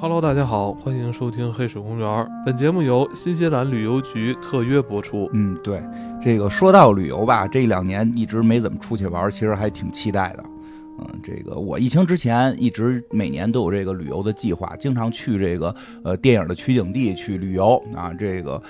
[0.00, 2.28] Hello，大家好，欢迎收听黑水公园。
[2.46, 5.28] 本节目由新西兰旅游局特约播出。
[5.32, 5.82] 嗯，对，
[6.22, 10.44] 这个说到旅游吧，这两年一直没怎么出去玩，其实还挺期待的。
[11.00, 18.12] 嗯，这个我疫情之前一直每年都有这个旅游的计划，经常去这个呃电影的取景地去旅游啊。
[18.16, 18.62] 这个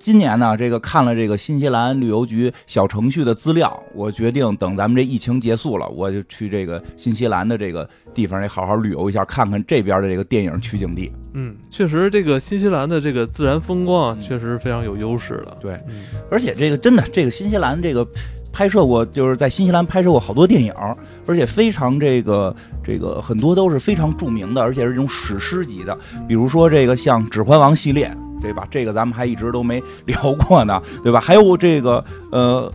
[0.00, 11.12] 今年呢，这个看了这个新西兰旅游局小程序的资料，我决定等咱们这疫情结束了，我就去这个新西兰的这个地方，也好好旅游一下，看看这边的这个电影取景地。
[11.34, 15.56] 嗯，确实，这个新西兰的这个自然风光啊，确实非常有优势的。
[15.60, 15.78] 对，
[16.30, 18.06] 而且这个真的，这个新西兰这个。
[18.52, 20.74] 拍摄过，就是在新西兰拍摄过好多电影，
[21.24, 25.96] 而且非常这个这个很多都是非常著名的，而且是这种史诗级的。
[26.26, 28.66] 比如说这个像《指环王》系列，对吧？
[28.70, 31.20] 这个咱们还一直都没 聊过呢，对吧？
[31.20, 32.72] 还有这个呃，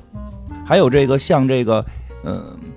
[0.66, 1.86] 还有这个像这个
[2.24, 2.44] 呃《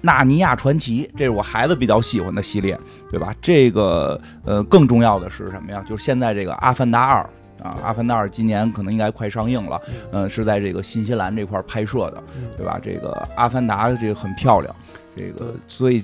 [0.00, 2.78] 纳尼亚传奇》，这是我孩子比较喜欢的系列，
[3.10, 3.34] 对吧？
[3.40, 5.84] 这个呃，更重要的是什么呀？
[5.86, 7.22] 就是现在这个《阿凡达二》。
[7.62, 12.20] 啊，《阿凡达二》今年可能应该快上映了，嗯，是在这个新西兰这块拍摄的，
[12.56, 12.76] 对吧？
[12.82, 14.74] 这个《阿凡达》这个很漂亮，
[15.16, 16.02] 这个所以，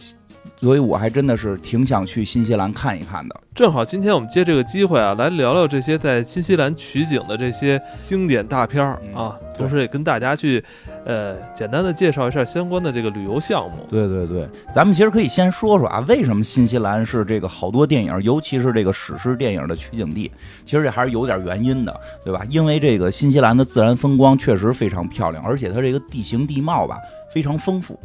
[0.60, 3.40] 所以我还真的是挺想去新西兰看一看的。
[3.54, 10.64] 正好今天我们借这个机会啊，来聊聊这些在新西兰取景的这些经典大片儿啊，同时也跟大家去。
[11.04, 13.76] 呃，简单的介绍一下相关的这个旅游项目。
[13.88, 20.30] 对对对，咱们其实可以先说说啊，为什么新西兰是这个好多电影，尤其是这个史诗电影的取景地？
[20.66, 22.42] 其实这还是有点原因的，对吧？
[22.50, 26.98] 因为这个新西兰的自然风光确实非常漂亮，而且它这个地形地貌吧
[27.32, 27.98] 非常丰富，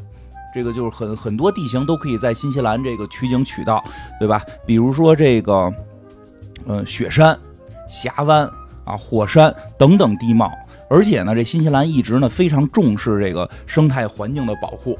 [0.53, 3.83] 这个就是很很多地形都可以在新西兰这个取景取到，
[4.19, 4.41] 对吧？
[4.65, 5.73] 比如说这个，
[6.65, 7.37] 嗯，雪山、
[7.89, 8.49] 峡湾
[8.85, 10.51] 啊、火山等等地貌。
[10.89, 14.99] 而且呢，这新西兰一直呢非常重视这个生态环境的保护，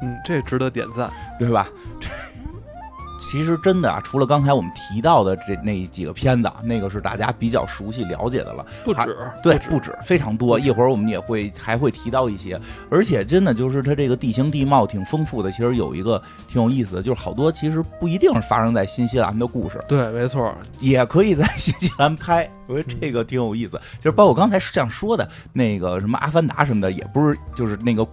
[0.00, 1.68] 嗯，这值得点赞，对吧？
[3.28, 10.58] 其实真的啊，除了刚才我们提到的这那几个片子，那个是大家比较熟悉了解的了，不止，对，不止，非常多。
[10.58, 12.58] 一会儿我们也会还会提到一些，
[12.90, 15.50] 而且真的就是它这个地形地貌挺丰富的。
[15.50, 23.78] 其实有一个挺有意思的，就是好多其实不一定是发生在新西兰的故事，对，没错，也可以在新西兰拍，我觉得这个挺有意思。
[23.98, 28.06] 就是包括刚才这样说的那个什么《阿凡达》什么的，也不是就是那个。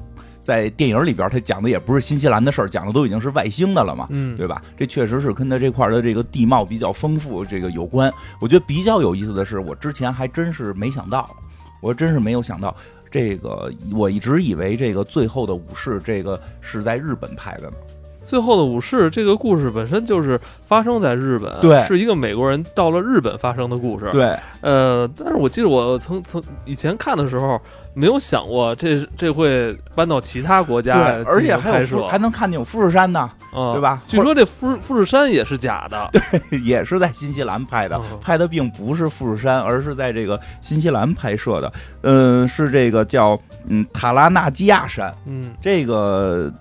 [0.44, 4.62] 在电影里边，他讲的也不是新西兰的事儿，讲的都已经是外星的了嘛，嗯，对吧？
[4.76, 8.12] 这确实是跟他这块的这个地貌比较丰富这个有关。
[8.42, 11.34] 我觉得比较有意思的是，我之前还真是没想到，
[11.80, 12.76] 我真是没有想到，
[13.09, 17.78] 这个我一直以为这个最后的武士这个是在日本拍的呢。
[18.24, 27.60] 最后的武士这个故事本身就是发生在日本，对，是一个美国人到了日本发生的故事，对，呃，但是我记得我曾曾以前看的时候。
[27.96, 33.30] 没有想过这这会搬到其他国家，对，而且还有还能看见有富士山呢，
[33.72, 34.02] 对吧？
[34.08, 36.10] 据说这富富士山也是假的，
[36.50, 41.72] 对，也是在新西兰拍的，拍的并不是富士山，而是在这个新西兰拍摄的。
[42.02, 46.52] 嗯，是这个叫嗯塔拉纳基亚山，嗯，这个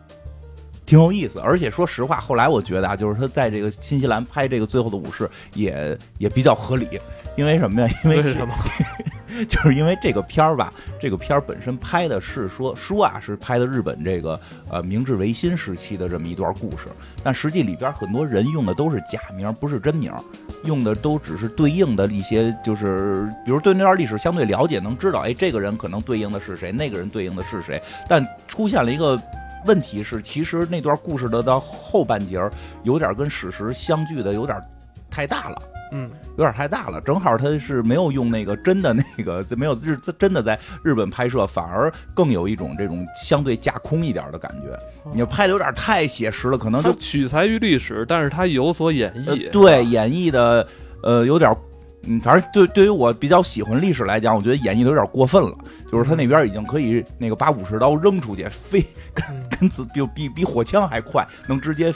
[0.93, 1.39] 挺有意思。
[1.39, 6.87] 而且说实话，后来我觉得啊，就是他在这个新西兰拍这个最后的武士也也比较合理，
[7.35, 7.89] 因为什么呀？
[8.05, 8.55] 因为什么？
[9.49, 10.71] 就是因为这个片儿吧，
[11.01, 14.39] 这个片儿本身拍的是说说啊，是拍的日本这个
[14.69, 16.89] 呃明治维新时期的这么一段故事，
[17.25, 20.13] 但实际里边很多人用的都是假名，不是真名，
[20.65, 29.19] 用的都只是对应的一些，就是比如对那段历史相对了解，能知道，哎，这个人可能对应的是谁，那个人对应的是谁，但出现了一个
[29.67, 32.53] 问题是，其实那段故事的到后半截儿
[32.83, 34.61] 有点跟史实相距的有点
[35.11, 35.63] 太大了。
[35.95, 36.09] 嗯，
[36.39, 44.75] 有点太大了，正好他是没有用那个真的那个，没有日真的在日本拍摄，反而更有一种这种相对架空一点的感觉。
[45.13, 49.51] 你拍的有点太写实了，可能就取材于历史，但是他有所演绎。
[49.51, 50.67] 对，演绎的
[51.03, 51.55] 呃有点，
[52.07, 55.57] 嗯，反正对对于我比较喜欢历史来讲，我觉得演绎的有点过分了。
[55.91, 59.25] 就是他那边已经可以那个把武士刀扔出去，飞跟
[59.61, 61.93] 跟子比比比火枪还快，能直接。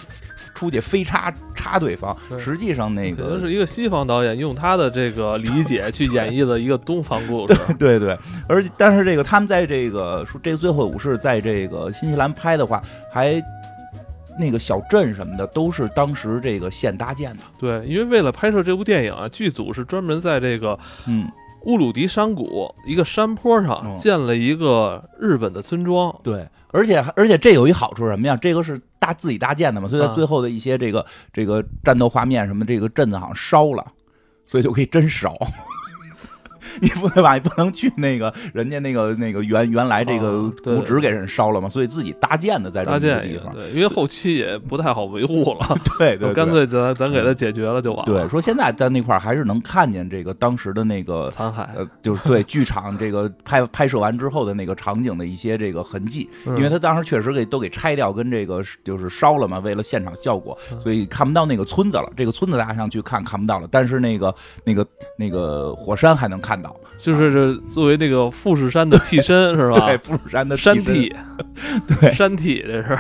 [0.55, 7.61] 出去飞插插对方，实际上那个可能是一个西方导演用他的这个理 解去演绎的一个东方故事。
[7.79, 8.19] 对对，
[8.49, 12.83] 而且但是这个他们在这个说这个最后武士在这个新西兰拍的话，
[13.13, 13.35] 还
[14.39, 17.43] 那个小镇什么的都是当时这个现搭建的。
[17.59, 21.31] 对，因为为了拍摄这部电影啊，剧组是专门在这个嗯
[21.63, 26.15] 乌鲁迪山谷一个山坡上建了一个日本的村庄。
[26.23, 28.37] 对，而且而且这有一好处什么呀？
[28.37, 28.81] 这个是。
[28.99, 33.87] 搭自己搭建的嘛，所以在最后的一些这个这个战斗画面什么，这个镇子好像烧了，
[34.47, 35.37] 所以就可以真烧。
[36.83, 37.35] 你不对吧？
[37.35, 48.21] 你不能去那个人家那个那个原原来这个古址给人烧了嘛，所以自己搭建的在这个地方，对，因为后期也不太好维护了， 对对，干脆咱咱给它解决了就完了。
[48.21, 62.11] 对，说现在在那块还是能看见这个当时的那个 残骸，呃，就是对剧场这个拍拍摄完之后的那个场景的一些这个痕迹，因为他当时确实给都给拆掉，跟这个就是烧了嘛，为了现场效果，所以看不到那个村子了。
[62.17, 64.35] 这个村子大家想去看看不到了，但是那个
[64.65, 64.87] 那个
[65.19, 66.66] 那个火山还能看到，
[66.99, 69.87] 就是这作为那个富士山的 替身是吧？
[69.87, 71.15] 对，富士山的山体，
[71.87, 72.99] 对，山替这是。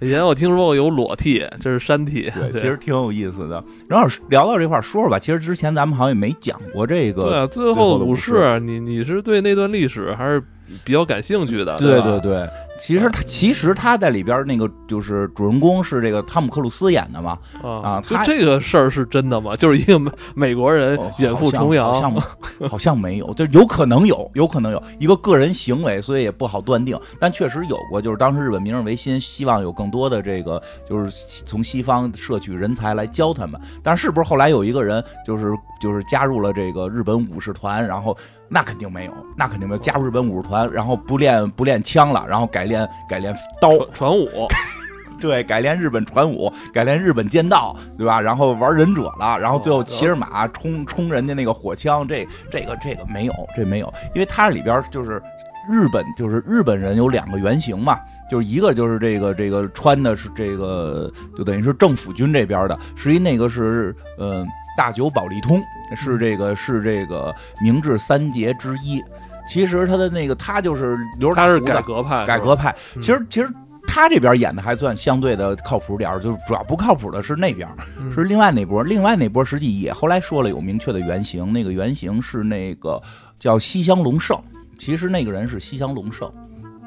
[0.00, 3.62] 以前我听说过有裸替，这是山替，对，其实挺有意思的。
[3.88, 7.30] 然后聊到这块说说吧，其实之前咱们好像也没讲过这个。
[7.30, 10.42] 对，最后武士，你你是对那段历史还是？
[10.84, 12.48] 比较感兴趣的，对对对，
[12.78, 19.54] 其实他其实他在里边那个就是主人公是这个汤姆克鲁斯演的嘛，啊，就这个事儿是真的吗？
[19.56, 24.82] 就是一个美美国人远赴重洋，好像好像没有，就有可能有，有可能有。
[24.98, 38.16] 一个个人行为，所以也不好断定，但确实有过，就是当时日本明日维新希望有更多的这个就是从西方摄取人才来教他们，但是不是后来有一个人就是就是加入了这个日本武士团，然后。
[38.48, 39.78] 那肯定没有，那肯定没有。
[39.78, 44.48] 加入日本武士团，然后不练不练枪了，然后改练改练刀传武，
[45.20, 48.20] 对，改练日本传武，改练日本剑道，对吧？
[48.20, 55.22] 然后玩忍者了，然后最后骑着马冲冲人家那个火枪，这这个这个没有，这没有，因为它里边就是
[55.70, 57.98] 日本，就是日本人有两个原型嘛，
[58.30, 64.46] 就是一个就是这个这个穿的是这个，就等于是政府军这边的，实际那个是嗯。
[64.78, 65.60] 大久保利通
[65.96, 69.02] 是这个是这个明治三杰之一，
[69.48, 72.72] 其实他的那个他就是留着他是改革派，改革派。
[72.94, 73.52] 其实其实
[73.88, 77.68] 他这边演的还算相对的靠谱点就是主要不靠谱的是那边，
[78.14, 83.02] 是另外那波，另外那波实际也后来说了有明确的原型，那个原型是那个
[83.36, 84.40] 叫西乡隆盛，
[84.78, 86.32] 其实那个人是西乡隆盛。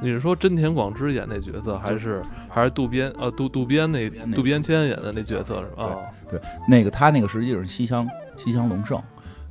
[0.02, 5.96] 你是说真田广之演那角色，还是还是渡边呃渡渡边那渡边谦演的那角色是吧？
[6.30, 9.02] 对，那个他那个实际是西乡西乡隆盛。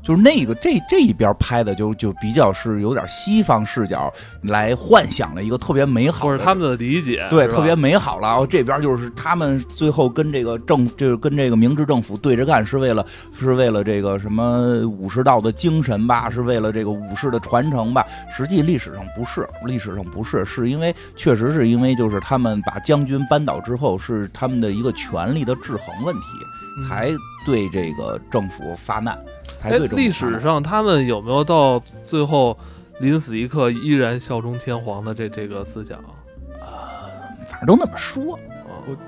[0.02, 4.12] 就是那个这这一边拍的就就比较是有点西方视角
[4.42, 8.28] 来幻想了一个特别美好，或者他们的理解，对，特别美好了。
[8.28, 13.04] 然后这边就是他们最后跟这个政，就是跟这个明治政府对着干，是为了
[13.38, 18.04] 是为了这个什么武士道的精神吧，是为了这个武士的传承吧。
[18.30, 26.26] 实际历史上不是，历史上不是，是因为确实是因为就是他们把将军扳倒之后，是他们的一个权力的制衡问题，
[26.88, 27.10] 才
[27.44, 29.18] 对这个政府发难。
[29.62, 32.58] 哎，历史上他们有没有到最后
[33.00, 35.98] 临死一刻依然效忠天皇的这这个思想？
[36.60, 36.66] 呃，
[37.48, 38.38] 反正都那么说。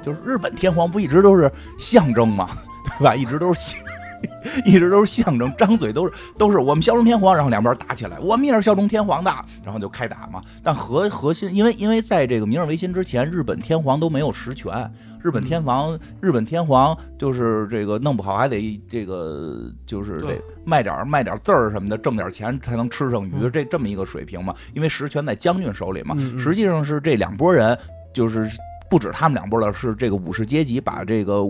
[0.00, 2.50] 就是日本天皇不一直都是象征吗？
[2.99, 3.17] 对吧？
[3.17, 3.81] 一直都是象，
[4.64, 9.30] 一直都是象征，张嘴都是都是我们效忠天皇，然后两边打起来，我们也是效忠天皇的，
[9.64, 10.42] 然后就开打嘛。
[10.62, 14.90] 但核核心，因为因为在这个明治维新之前，日本天皇都没有实权。
[15.22, 24.52] 日本天皇，日本天皇就是这个弄不好还得这个就是得卖点卖点字儿什么的，挣点钱才能吃上鱼，这这么一个水平嘛。
[24.74, 26.16] 因为实权在将军手里嘛。
[26.36, 27.78] 实际上是这两拨人，
[28.12, 28.50] 就是
[28.90, 31.40] 不止他们两拨了，是这个武士阶级把这个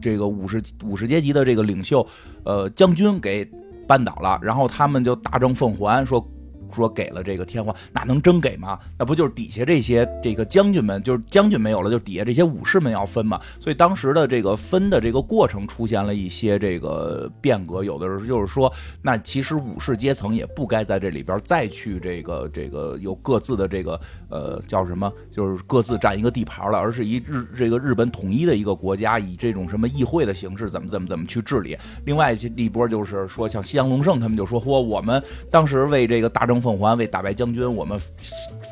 [0.00, 2.06] 这个武士武士阶级的这个领袖，
[2.44, 3.48] 呃将军给
[3.86, 6.26] 扳倒了，然后他们就大政奉还说。
[6.70, 8.78] 说给了这个天皇，那能真给吗？
[8.98, 13.40] 那不就是底下这些这个将军们，就是将军没有了，就底下这些武士们要分嘛。
[13.58, 18.70] 所以当时的这个分的这个过程出现了一些这个变革，有的时候就是说，
[19.00, 31.74] 那其实武士阶层也不该在这里边再去这个这个有各自的这个呃叫什么，就是各自占一个地盘了，而是以日这个日本统一的一个国家，以这种什么议会的形式怎么怎么怎么去治理。
[32.04, 36.58] 另外一波就是说，像西洋隆盛他们就说，嚯，我们当时为这个大政。
[36.58, 37.96] 奉还为打败将军，我们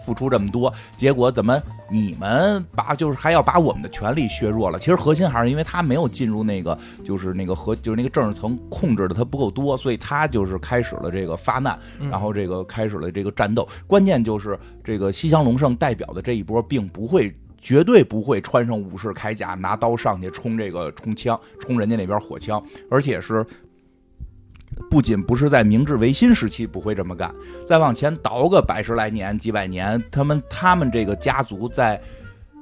[0.04, 1.56] 付出这么多，结果怎么
[1.88, 4.76] 你们把就是还要把我们的权力削弱了？
[4.76, 11.78] 其实核心还是因为他没有进入那个就是那个核就是那个政治层控制的他不够多，所以他就是开始了这个发难，
[12.10, 13.68] 然后这个开始了这个战斗。
[13.86, 23.44] 关键就是这个西乡隆盛代表的这一波，并不会绝对不会穿上武士铠甲拿刀上去冲这个冲枪冲人家那边火枪，而且是。
[24.90, 27.34] 不仅不是在明治维新时期不会这么干，
[27.66, 31.98] 再往前倒个百十来年、几百年，他们他们这个家族在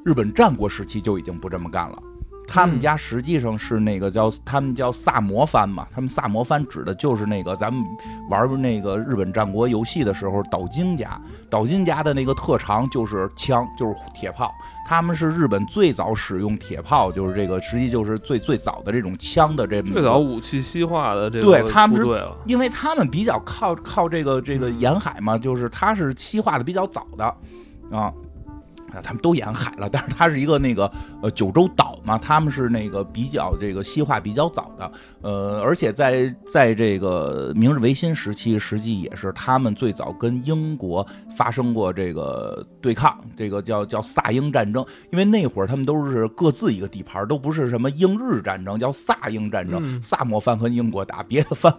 [0.04, 2.00] 日本战国时期就已经不这么干了。
[2.46, 7.82] 他们家实际上是那个叫他们叫萨摩藩嘛，他们萨摩藩指的就是那个咱们
[8.30, 11.20] 玩那个日本战国游戏的时候，岛津家，
[11.50, 14.52] 岛津家的那个特长就是枪，就是铁炮，
[14.86, 27.24] 他们是日本最早使用铁炮，就是这个实际就是最最早的这种枪的这最早武器西化的这对他们是因为他们比较靠靠这个这个沿海嘛，就是它是西化的比较早的。
[27.90, 28.12] 啊。
[29.02, 30.90] 他们都沿海了，但是它是一个那个
[31.22, 51.74] 呃九州岛嘛，他们是那个比较这个西化比较早的，呃，而且在在这个明治维新时期，实际也是他们最早跟英国发生过这个对抗，这个叫叫萨英战争，因为那会儿他们都是各自一个地盘，都不是什么英日战争，叫萨英战争，萨摩藩和英国打，别的藩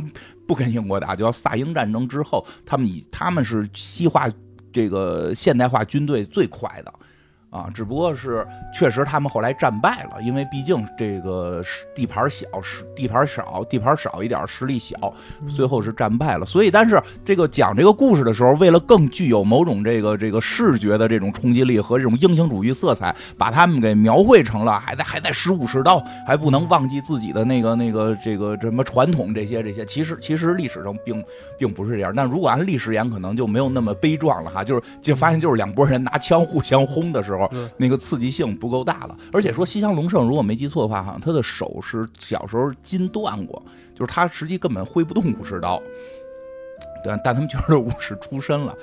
[0.48, 4.30] 不跟英国打，就叫萨英战争之后，他们以他们是西化
[4.72, 6.94] 这个现代化军队最快的。
[7.56, 11.64] 啊，只不过是确实他们后来战败了，因为毕竟这个
[11.96, 14.98] 地盘小，实地盘少，地盘少一点，实力小，
[15.56, 16.46] 最后是战败了。
[16.46, 29.86] 所以，但是这个讲这个故事的时候，为了更具有某种这个这个视觉的这种冲击力和这种英雄主义色彩，把他们给描绘成了还在还在使武士刀，还不能忘记自己的那个那个这个什么传统这些这些。
[29.86, 31.24] 其实其实历史上并
[31.58, 32.12] 并不是这样。
[32.14, 34.62] 但如果按历史演，可能就没有那么悲壮了哈。
[34.62, 37.45] 就是就发现就是两拨人拿枪互相轰的时候。
[37.78, 43.62] 那个刺激性不够大了，而且说西乡隆盛，如果没记错的话，好像他的手是小时候筋断过，
[43.94, 45.82] 就是他实际根本挥不动武士刀。
[47.04, 48.76] 对，但他们就是武士出身了。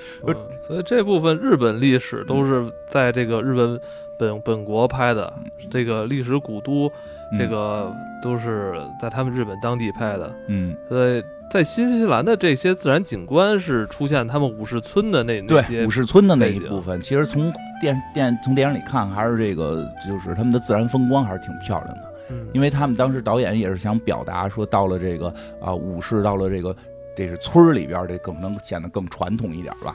[0.67, 3.81] 所以这部分日本历史都是在这个日本
[4.19, 5.33] 本本国拍的，
[5.69, 6.91] 这个历史古都，
[7.39, 10.35] 这个都是在他们日本当地拍的。
[10.49, 11.23] 嗯，所以。
[11.51, 22.15] 在新西兰的这些自然景观是出现他们武士村的那那些武士村的那一部分，其实从电电从电影里看，还是这个就是他们的自然风光还是挺漂亮的。
[22.31, 25.27] 嗯，因为他们当时导演也是想表达说，到了这个
[25.61, 26.75] 啊武士到了这个
[27.15, 29.95] 这是村里边，这更能显得更传统一点吧。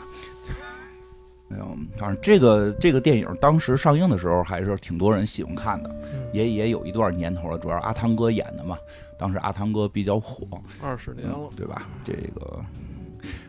[1.49, 5.89] 哎呦，反正这个这个电影当时上映的时候还是挺多人喜欢看的，
[6.33, 8.77] 也也有一段年头了，主要阿汤哥演的嘛。
[9.17, 10.45] 当时阿汤哥比较火，
[10.81, 11.87] 二十年了，对吧？
[12.05, 12.59] 这个，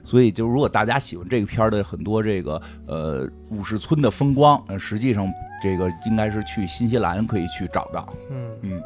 [0.03, 5.31] 所以就如果大家喜欢这个片儿的很多这个呃武士村的风光，实际上
[5.63, 8.09] 这个应该是去新西兰可以去找到。
[8.31, 8.51] 嗯。
[8.63, 8.83] 嗯，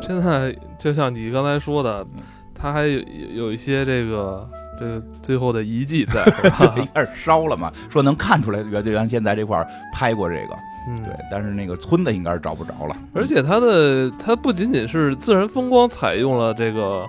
[0.00, 2.06] 现在就像你刚才说的，
[2.54, 2.98] 它还有
[3.34, 6.24] 有一些这个这个最后的遗迹在，
[6.74, 10.56] 对，一开始烧了嘛，说能看出来袁队员先在这块拍过这个。
[10.88, 12.96] 嗯，对，但是那个村子应该是找不着了。
[13.12, 17.04] 而且它的它不仅仅是自然风光采用了这个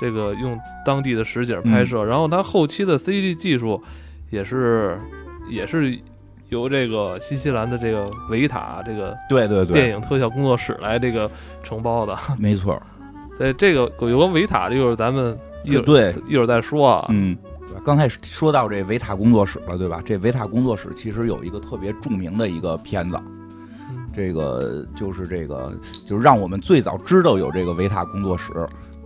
[0.00, 3.82] 这个用当地的实景拍摄，然后它后期的 CG 技术
[4.30, 4.96] 也是
[5.50, 5.98] 也是
[6.48, 11.30] 由这个新西兰的这个维塔这个对对对电影特效工作室来这个
[11.62, 12.16] 承包的。
[12.38, 12.80] 没错，
[13.38, 17.06] 在这个有关维塔，一会儿咱们一对一会儿再说啊。
[17.10, 17.36] 嗯。
[17.84, 20.02] 刚才说到这维塔工作室了，对吧？
[20.04, 23.18] 这维塔工作室其实有一个特别著名的一个片子，
[24.12, 25.72] 这个就是这个，
[26.04, 28.52] 就是让我们最早知道有这个维塔工作室，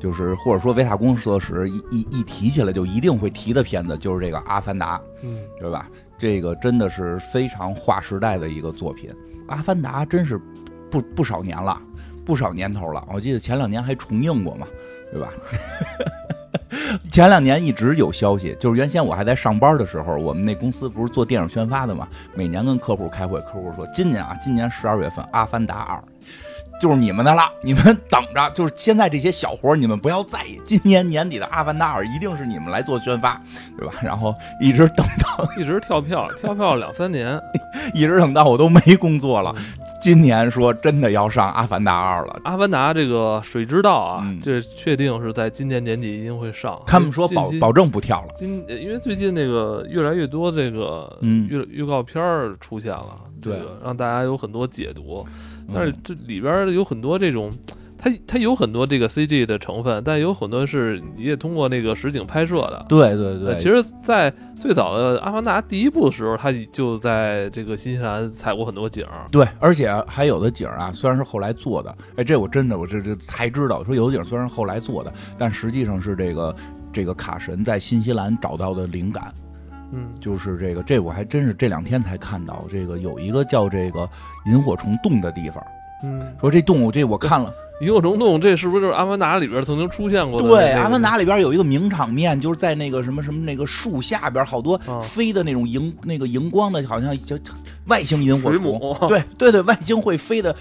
[0.01, 5.87] 就是或者说维塔工作室一一一提起来就一定会提的片子，就是这个《阿凡达》，嗯，对吧？
[6.17, 9.11] 这个真的是非常划时代的一个作品，
[9.47, 10.41] 《阿凡达》真是
[10.91, 11.79] 不不少年了，
[12.25, 13.07] 不少年头了。
[13.13, 14.67] 我记得前两年还重映过嘛，
[15.13, 15.29] 对吧？
[17.11, 25.97] 前两年一直有消息，就是原先我还在上班的时候，我们那公司不是做电影宣发的嘛，每年跟客户开会，客户说今年啊，今年十二月份《阿凡达二》
[26.81, 33.41] 就是你们的了，你们 等着，就是现在这些小活你们不要在意，今年年底的《阿凡达二》一定是你们来做宣发，
[33.79, 33.95] 对吧？
[34.03, 37.41] 然后一直等到 一直跳票，跳票两三年，
[37.95, 39.55] 一直等到我都没工作了。
[40.01, 46.79] 今年说真的要上《阿凡达二》了，《阿凡达》这个水之道啊，这确定是在今年年底一定会上。
[46.87, 48.29] 他们说保保证不跳了。
[48.37, 52.23] 今因为最近那个越来越多这个预预告片
[52.61, 55.27] 出现了，对，让大家有很多解读。
[55.73, 57.51] 但是这里边有很多这种。
[57.97, 62.85] 它它有很多这个 CG 的成分，但有很多是你也通过那个实景拍摄的。
[62.87, 64.31] 对对对，其实，在
[64.61, 69.07] 最早的《阿凡达》第一部的时候，它就在这个新西兰采过很多景。
[69.31, 76.55] 对，而且还有的景啊，虽然是后来做的，哎，这我真的我这这才知道，说有的景虽然是后来做的，但实际上是这个
[76.93, 79.33] 这个卡神在新西兰找到的灵感。
[79.95, 84.09] 嗯，就是这个，这我还真是这两天才看到，这个有一个叫这个
[84.47, 85.65] 萤火虫洞的地方。
[86.03, 90.49] 嗯，说这动物，这我看了，萤火虫洞这是不是就是《阿凡达》里边曾经出现过的？
[90.49, 97.37] 对，《阿凡达》里边有一个名场面，就是在那个什么什么那个树下边，好多啊飞的那种荧那个荧光的，好像叫
[97.87, 98.97] 外星萤火虫。
[99.09, 100.55] 对对对，外星会飞的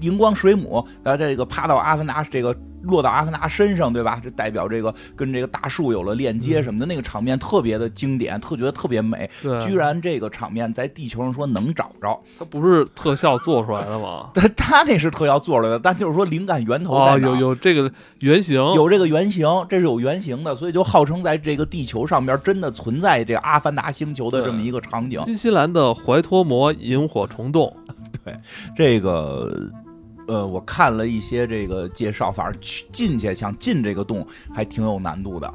[0.00, 4.20] 荧光水母，然后这个趴到阿凡达这个落到阿凡达身上，对吧？
[4.22, 9.28] 这代表这个跟这个大树有了链接什么的，那个场面特别的经典，特觉得特别美。
[9.66, 14.30] 居然这个场面在地球上说能找着，它不是特效做出来的吗？
[14.34, 17.18] 它它那是特效做出来的，但就是说灵感源头在哦，哪儿？
[17.18, 25.22] 有有这个原型，有这个原型，这是有原型的，所以就号称在这个地球上边真的存在这阿凡达星球的这么一个场景。
[25.26, 27.74] 新西兰的怀托摩萤火虫洞，
[28.24, 28.36] 对
[28.76, 29.70] 这个，
[30.28, 35.52] 呃，我看了一些这个介绍，反正去进去想进这个洞还挺有难度的，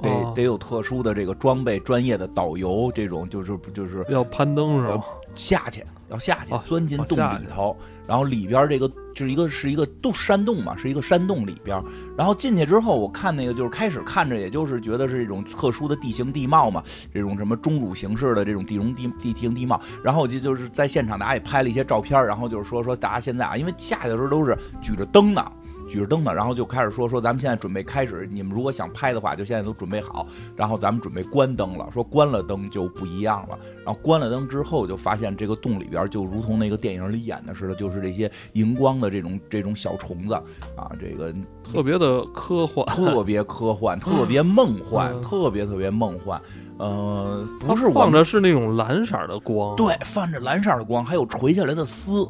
[0.00, 5.02] 得、哦得有特殊的这个装备、专业的导游，这种就是就是要攀登是吧？
[5.34, 7.76] 下去，要下去哦，钻进洞里头，
[8.06, 11.82] 然后里边这个就是一个是一个洞山洞嘛，是一个山洞里边，
[12.16, 25.52] 然后进去之后，我看那个就是开始看着，也就是觉得是一种特殊的地形地貌嘛，这种什么钟乳形式的这种地容地地形地貌，然后我就就是在现场大家也拍了一些照片，然后就是说说大家现在啊，因为下去的时候都是举着灯呢。
[25.88, 31.88] 举着灯呢，然后就开始说说咱们现在准备开始，你们如果想拍的话，就现在都准备好，然后咱们准备关灯了。
[31.92, 40.34] 说关了灯就不一样了，然后关了灯之后，就发现这个洞里边就如同那个电影里演的似的，就是这些荧光的这种 这种小虫子
[40.76, 46.40] 啊，这个特别的科幻，特别科幻，特别梦幻，嗯特别特别梦幻。
[46.78, 52.26] 呃，不是放着是那种蓝色的光，对，泛着蓝色的光，还有垂下来的丝。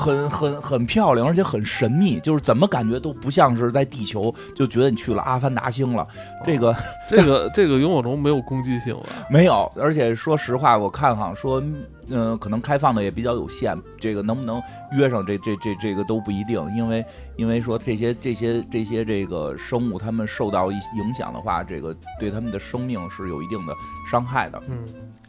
[0.00, 6.06] 很很很漂亮，而且很神秘，就是怎么感觉都不像是在地球，就觉得你去了阿凡达星了。
[6.42, 6.74] 这个
[7.06, 9.06] 这个这个萤火虫没有攻击性吧？
[9.28, 11.62] 没有，而且说实话，我看好像说，
[12.08, 17.04] 嗯、可能开放的也比较有限，这个能不能约上这这这这个都不一定，因为
[17.36, 23.74] 因为说这些这些这些这个生物，它们受到一影响的话，这个对他们的生命是有一定的
[24.10, 24.60] 伤害的。
[24.68, 24.78] 嗯，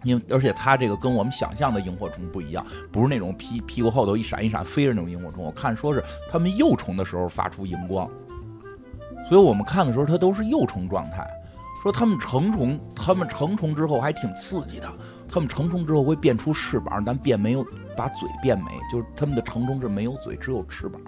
[0.03, 5.43] 因为而且它这个跟我们想象的萤火虫不一样，不是那种屁屁股后头一闪一闪飞着那种萤火虫。
[5.43, 8.09] 我看说是它们幼虫的时候发出荧光，
[9.29, 11.27] 所以我们看的时候它都是幼虫状态。
[11.81, 14.87] 说它们成虫，它们成虫之后还挺刺激的。
[15.27, 17.65] 它们成虫之后会变出翅膀，但变没有
[17.97, 21.01] 把嘴变没，就是它们的成虫是没有嘴，只有翅膀，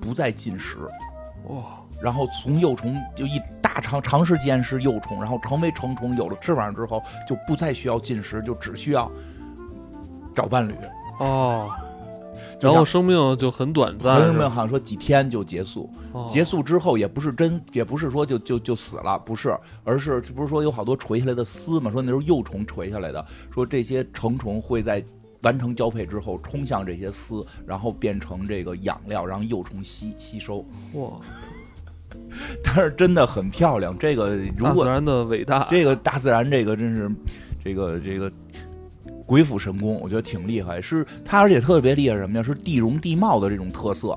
[0.00, 0.78] 不再进食。
[1.48, 9.10] 哇，然后从幼虫就一大长长时间是幼虫，然后成为成虫，有了翅膀之后就不再需要进食，就只需要
[10.34, 10.74] 找伴侣。
[11.18, 11.70] 哦，
[12.60, 21.90] 然后生命就很短暂，朋友们好像说几天就结束，哦结束之后也不是真，也不是说就就就死了，不是，而是这不是说有好多垂下来的丝嘛？
[21.90, 25.02] 说那时候幼虫垂下来的，说这些成虫会在
[25.42, 30.64] 完成交配之后冲向这些丝，然后变成这个养料，让幼虫吸吸收。
[30.94, 31.12] 哇，
[32.62, 37.10] 但是真的很漂亮，这个如果大自然的伟大，这个大自然这个真是
[37.64, 38.32] 这个这个。
[39.24, 40.80] 鬼斧神工，我觉得挺厉害。
[40.80, 42.42] 是它，而且特别厉害什么呀？
[42.44, 44.16] 是地容地貌的这种特色，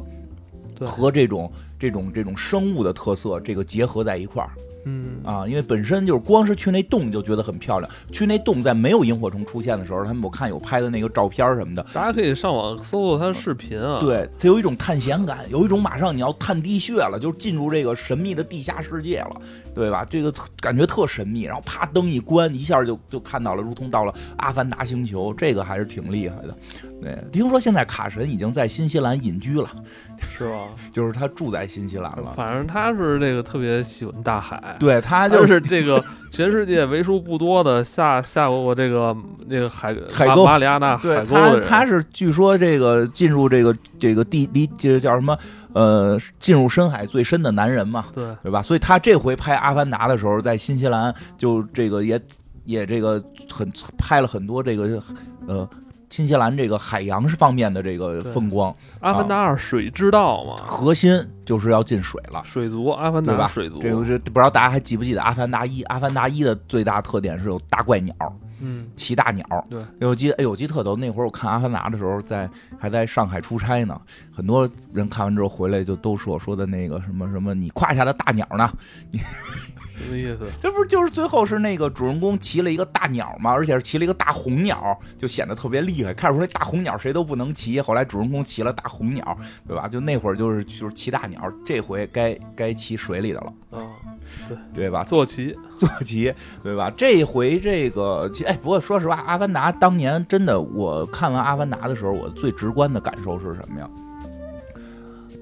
[0.85, 4.51] 和这种这种这种生物的特色，这个结合在一块儿
[4.85, 5.47] 嗯，啊。
[5.47, 19.41] 因为本身就是光是去那洞就觉得很漂亮，去那洞在没有萤火虫出现的时候，他们我看有拍的那个照片什么的，大家可以上网搜搜他的视频啊，，对，它有一种探险感，有一种马上你要探地穴了，就是进入这个神秘的地下世界了，
[19.73, 20.05] 对吧？
[20.09, 26.55] 这个感觉特神秘，然后啪灯一关，一下就就看到了，如同到了阿凡达星球，这个还是挺厉害的。
[27.01, 29.69] 对，听说现在卡神已经在新西兰隐居了，
[30.19, 30.67] 是吧？
[30.91, 32.33] 就是他住在新西兰了。
[32.35, 39.15] 反正他是这个特别喜欢大海，对他他就是这个 全世界为数不多的下下过这个
[39.47, 45.37] 那个海海沟马马里亚纳对海沟的，人，他他是据说这个进入这个这个地离这叫什么
[45.73, 48.61] 呃进入深海最深的男人嘛，对，对吧？
[48.61, 52.19] 所以他这回拍《阿凡达》的时候，在新西兰就这个也
[52.65, 55.01] 也这个很拍了很多这个
[55.47, 55.67] 呃
[56.09, 62.41] 新西兰这个海洋方面的这个风光，阿凡达二水之道嘛，核心就是要进水了。
[62.43, 63.43] 水族，阿凡对吧？
[63.43, 65.83] 达水族，这个是不知道大家还记不记得《阿凡达一》？
[65.87, 68.13] 《阿凡达一》的最大特点是有大怪鸟，
[68.59, 69.45] 嗯，骑大鸟。
[69.69, 70.95] 对，我记得，哎呦，我记得特逗。
[70.95, 73.99] 那会儿我看《阿凡达》的时候，在还在上海出差呢，
[74.31, 78.71] 很多人看完之后回来就都说说的那个什么什么，你胯下的大鸟呢？
[79.95, 80.47] 什么意思？
[80.61, 83.51] 这不是就是最后是那个主人公骑了一个大鸟吗？
[83.51, 86.13] 而且是骑了一个大红鸟，就显得特别厉害。
[86.13, 89.87] 开始说那大红鸟谁都不能骑，后来主人公骑了大红鸟，对吧？
[89.89, 93.83] 就那会儿就是就是骑大鸟，这回该该骑水里的了，啊，
[94.73, 95.03] 对吧？
[95.03, 96.91] 坐骑，坐骑，对吧？
[96.95, 103.89] 这回这个，哎，不过说实话，《阿凡达》当年真的，我看完《阿凡达》的时候，我最直观的感受是什么呀？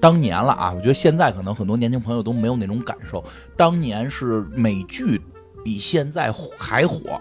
[0.00, 3.24] 当年了啊，我觉得现在可能很多年轻朋友都没有那种感受。
[3.56, 5.20] 当年是美剧
[5.64, 7.20] 比现在还火，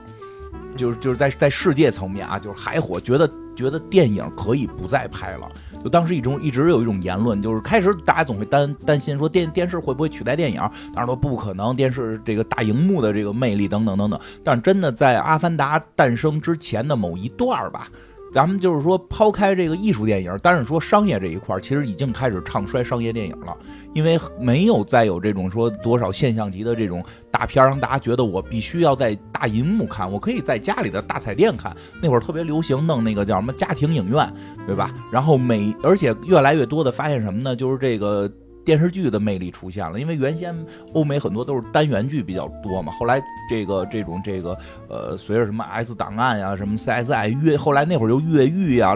[0.75, 3.27] 就是就是在在世界层面啊，就是还火，觉得
[3.57, 5.51] 觉得电影可以不再拍了。
[5.83, 10.59] 就当时一种一直有一种言论，就是开始大家总会担担心说电电视会不会取代电影，
[10.93, 14.19] 当然说不可能，电视这个大荧幕的这个魅力等等等等。
[14.43, 17.89] 但真的在《阿凡达》诞生之前的某一段吧。
[18.37, 23.57] 咱们就是说，抛开这个艺术电影，但是说商业这一块，其实已经开始唱衰商业电影了，
[23.95, 31.75] 因为没有再有这种说多少现象级的这种大片，让大家觉得我必须要在大银幕看，我可以在家里的大彩电看。
[31.99, 34.31] 那会儿特别流行弄那个叫什么家庭影院，
[34.67, 34.93] 对吧？
[35.11, 37.55] 然后每而且越来越多的发现什么呢？
[37.55, 38.31] 就是这个。
[38.67, 40.53] 电视剧的魅力出现了，因为原先
[40.91, 44.57] 欧美很多都是单元剧比较多嘛，后来这个这种这个
[44.89, 48.93] 呃，随着什么 S 档案呀、什么 CSI 越，后来那会儿就越狱啊、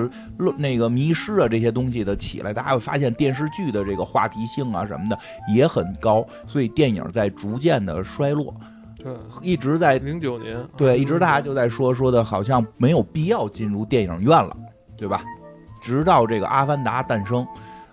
[0.57, 5.17] 那个迷失啊这些东西的起来，大家会发现电视剧的这个话题性啊什么的
[5.55, 8.53] 也很高，所以电影在逐渐的衰落。
[9.01, 14.53] 对，一直在零九年，对，一直大家就在说说的好像没有必要进入电影院了，
[14.97, 15.23] 对吧？
[15.81, 17.47] 直到这个《阿凡达》诞生。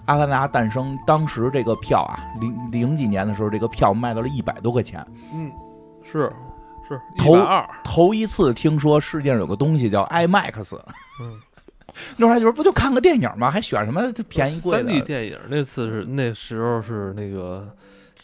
[0.09, 5.07] 阿凡达诞生当时这个票啊，零零几年的时候，这个票卖到了一百多块钱。
[5.35, 5.53] 嗯，
[6.03, 6.33] 是
[6.89, 10.79] 是，头二头一次听说世界上有个东西叫 IMAX。
[11.21, 11.39] 嗯，
[12.17, 13.51] 那会儿还觉得不就看个电影吗？
[13.51, 14.85] 还选什么便宜贵的？
[14.85, 17.69] 三 D 电影那次是那时候是那个。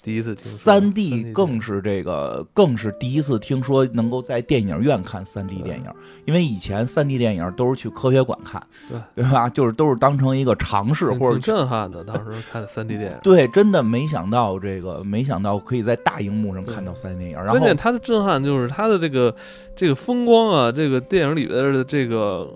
[0.02, 5.84] 第一次听三 D 更是这个，更是第一次听说能够在电影院看三 D 电影，
[6.24, 9.48] 因为以前三 D 电影都是去科学馆看，对对吧？
[9.48, 12.02] 就是都是当成一个尝试或者震撼的。
[12.02, 17.36] 当时看三 D 电影， 对，真的没想到这个，没想到可以在大荧幕上看到三 D 电影。
[17.36, 19.34] 然后关键它的震撼就是它的这个
[19.76, 22.52] 这个风光啊，这个电影里边的这个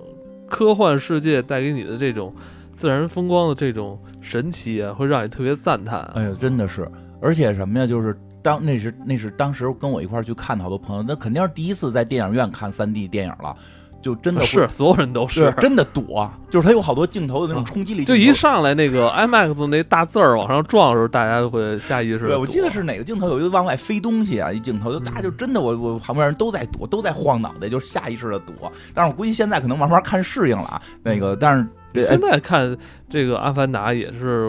[0.49, 2.35] 科幻世界带给你的这种
[2.77, 6.01] 自然风光的这种神奇啊，会让你特别赞叹。
[6.15, 6.89] 哎呀，真的是。
[7.21, 7.87] 而且什么呀？
[7.87, 13.55] 就是当那是那是当时跟我一块去看的好多朋友，那肯定是第一次在电影院看三 D 电影了，
[14.01, 22.21] 就真的是所有人都是真的躲，就是他有好多镜头的那种冲击力，就一上来那个 IMAX 那大字儿往上撞的时候，大家都会下意识。
[22.21, 28.73] 对，我记得是哪个镜头有一个往外飞东西啊，一镜头就大家就真的我我旁边人都在躲，都在晃脑袋，就下意识的躲。
[28.95, 32.77] 但是我估计现在可能慢慢看适应了啊，那个但是现在看
[33.11, 34.49] 这个《阿凡达》也是。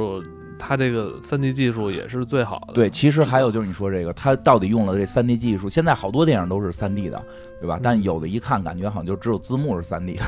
[0.60, 2.74] 它这个三 D 技术也是最好的。
[2.74, 5.70] 对，其实还有就是你说这个，它到底用了这三 D 技术？
[5.70, 7.20] 现在好多电影都是三 D 的，
[7.60, 7.80] 对吧？
[7.82, 10.24] 但有的一看感觉好像就只有字幕是三 D 的。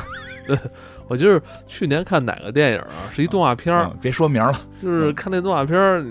[0.47, 0.57] 对，
[1.07, 3.11] 我就是去年看哪个电影啊？
[3.13, 6.03] 是一动画片儿，别说名了， 就是看那动画片儿。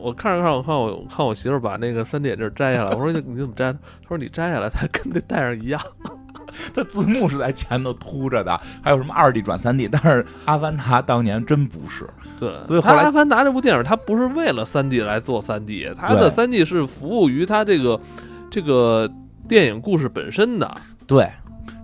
[0.00, 3.72] 我看着看着，我看我看我媳妇把那个三 D 眼镜摘下来，我说你你怎么摘？
[3.72, 5.80] 她说你摘下来，它跟那戴上一样。
[6.74, 12.08] 它字幕是在前头凸着的，还有什么二 D 转三 D，但是《阿凡达》当年真不是。
[12.38, 18.00] 对，所以后来《阿凡达》这部电影它不是为了三 D 来做三 D，它的三 D 是服务于它这个
[18.50, 19.10] 这个
[19.48, 20.76] 电影故事本身的。
[21.06, 21.28] 对，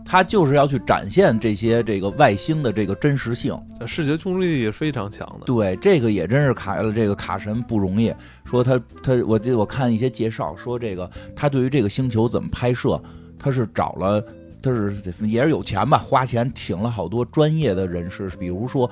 [0.04, 5.46] 它就是要去展现这些这个外星的这个真实性，视觉冲击力也非常强的。
[5.46, 8.14] 对，这个也真是卡了这个卡神不容易。
[8.44, 13.02] 说他他，我我看一些介绍说这个他对于这个星球怎么拍摄，
[13.38, 14.24] 他是找了。
[14.64, 18.90] 他是也是有钱吧，花钱请了好多专业的人士，比如说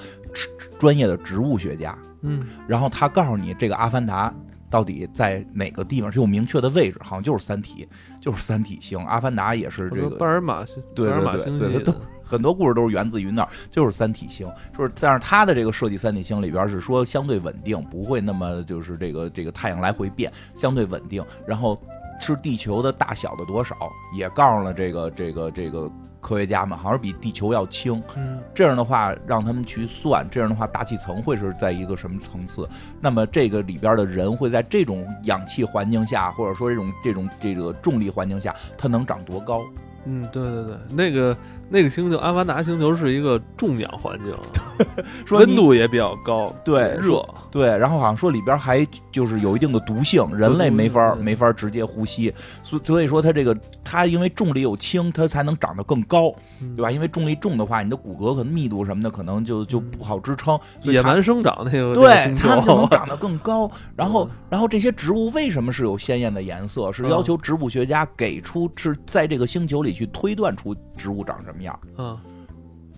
[0.78, 4.32] 专业的植物学家，嗯，然后他告诉你这个阿凡达
[4.68, 7.88] 到底在哪个地方是有明确的位置，好像就是三体，
[8.20, 8.98] 就是三体星。
[9.06, 11.22] 阿凡达也是这个巴尔马星，对对
[11.58, 14.46] 对对，都很多故事都是源自于那儿，就是三体星。
[14.76, 21.80] 就是但是他的这个设计三体星里边是说相对稳定，不会那么就是这个这个太阳来回变，相对稳定，然后。
[22.22, 23.76] 是地球的大小的多少，
[24.14, 28.02] 也告诉了这个这个这个科学家们，好像比地球要轻。
[28.16, 32.68] 嗯，这样的话让他们去算，这样的话大气层会是在一个什么层次？
[33.00, 39.60] 那么这个里边的人会在这种氧气环境下，或者说这种这种这个重力环境下，它能长多高？
[40.04, 41.36] 嗯，对对对，那个。
[41.72, 44.86] 那个星球阿凡达星球是一个重氧环境，
[45.34, 52.30] 温度也比较高，对热对，然后好像说里边还就是有一定的毒性，人类没法没法直接呼吸，
[52.62, 56.30] 所所以说它这个它因为重力又轻，它才能长得更高，
[56.76, 56.90] 对吧？
[56.90, 63.70] 因为重力重的话，你的骨骼可能密度什么的可能就就不好支撑，野蛮生长那个对，它就能长得更高。
[63.96, 66.92] 然后然后这些植物为什么是有鲜艳的颜色？
[66.92, 71.61] 是要求植物学家给出是在这个星球里去推断出植物长什么。
[71.62, 72.18] 样，嗯，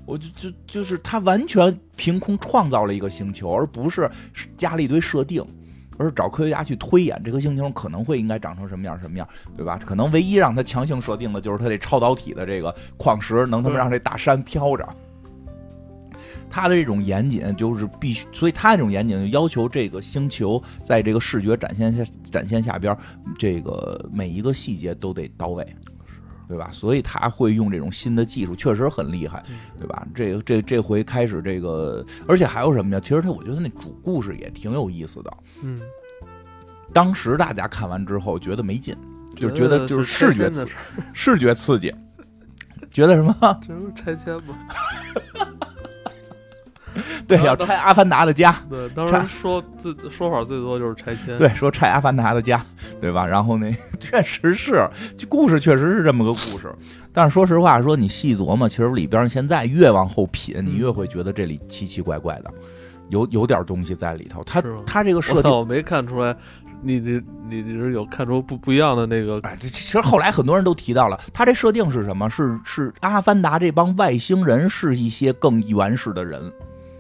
[0.07, 4.11] 我就就就是他完全凭空创造了一个星球，而不是
[4.57, 5.45] 加了一堆设定，
[5.97, 9.79] 而是找科学家去推演这颗星球可能会应该长成什么样什么样，对吧？
[9.85, 14.89] 可能唯一让他强行设定的就是他这超导体的这个矿石能他妈让这大山飘着。
[16.51, 22.97] 他的这种严谨就是必须，所以他这种严谨就要求这个星球在这个视觉展现下展现下边，
[23.37, 25.67] 这个每一个细节都得到位。
[26.49, 26.69] 对吧？
[26.71, 29.43] 所以他会用这种新的技术，确实很厉害，
[29.79, 30.07] 对吧？
[30.15, 33.01] 这这这回开始这个，而且还有什么呢？
[33.01, 35.33] 其实他我觉得那主故事也挺有意思的。
[35.63, 35.81] 嗯，
[36.93, 38.97] 当时大家看完之后觉得没劲，
[39.37, 40.69] 就觉得得就是视觉刺
[41.13, 41.95] 视觉刺激，
[42.91, 43.35] 觉得什么？
[43.67, 44.59] 这不是拆迁吗？
[47.27, 48.55] 对，啊要拆阿凡达的家。
[48.69, 51.37] 对，当拆时说最说法最多就是拆迁。
[51.37, 52.65] 对，说拆阿凡达的家，
[53.01, 53.27] 对吧？
[53.27, 56.73] 然后那 确实是，这故事确实是这么个故事。
[57.13, 62.51] 但是说实话，说你细琢磨，其实里边现在越往后品，你越会觉得这里奇奇怪怪的，
[63.09, 64.43] 有有点东西在里头。
[64.45, 66.35] 他他这个设定，我没看出来，
[66.83, 72.29] 你这你你是有看出不不一样的那个哎，这其实后来很多人都提到了，他这设定是什么？
[72.29, 76.53] 是是阿凡达这帮外星人是一些更原始的人。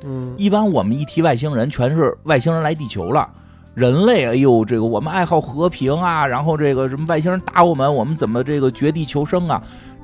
[0.04, 3.28] 嗯一般我们一提外星人，全是外星人来地球了。
[3.74, 9.60] 人类，哎呦，这个我们爱好和平啊，然后这个什么外星人打我们，我们怎么这个绝地求生啊？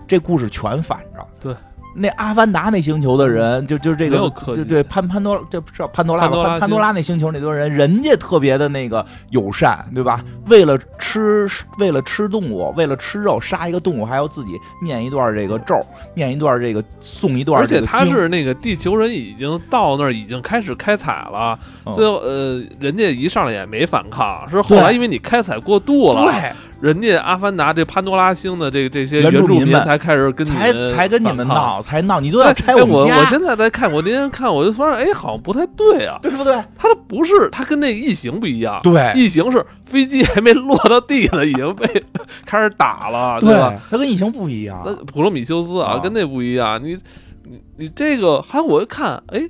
[0.09, 1.25] 这故事全反着。
[1.39, 1.55] 对，
[1.95, 6.29] 那阿凡达那星球的人，就就这个对对，潘潘多，这不是潘多拉吧？
[6.29, 10.23] 潘多拉潘潘多拉那星球那堆人，人家特别的那个友善，对吧？
[10.27, 11.47] 嗯为了吃，
[11.79, 15.75] 为了吃动物，为了吃肉，杀一个动物还要自己念一段这个咒，
[16.15, 26.53] 念一段这个诵一段而且他是那个地球人已经到那儿，已经开始开采了，嗯最后呃，人家一上来也没反抗，是后来因为你开采过度了，对。
[26.81, 31.47] 人家阿凡达这潘多拉星的这这些原住住民们才开始跟你才们才跟你们。
[31.47, 36.55] 闹，才闹，你都要哎拆哎我们家，我现在在看，我那天看我就发现，哎，好像不太对啊，对不对？
[36.79, 42.03] 他的不是他跟那个异形不一样，对异形是飞机还没落到地呢，已经被
[42.47, 44.83] 开始打了，对吧？，它跟异形不一样。
[44.87, 46.83] 那普罗米修斯啊，啊跟那不一样。
[46.83, 46.97] 你
[47.45, 49.43] 你你这个，还有我一看，哎，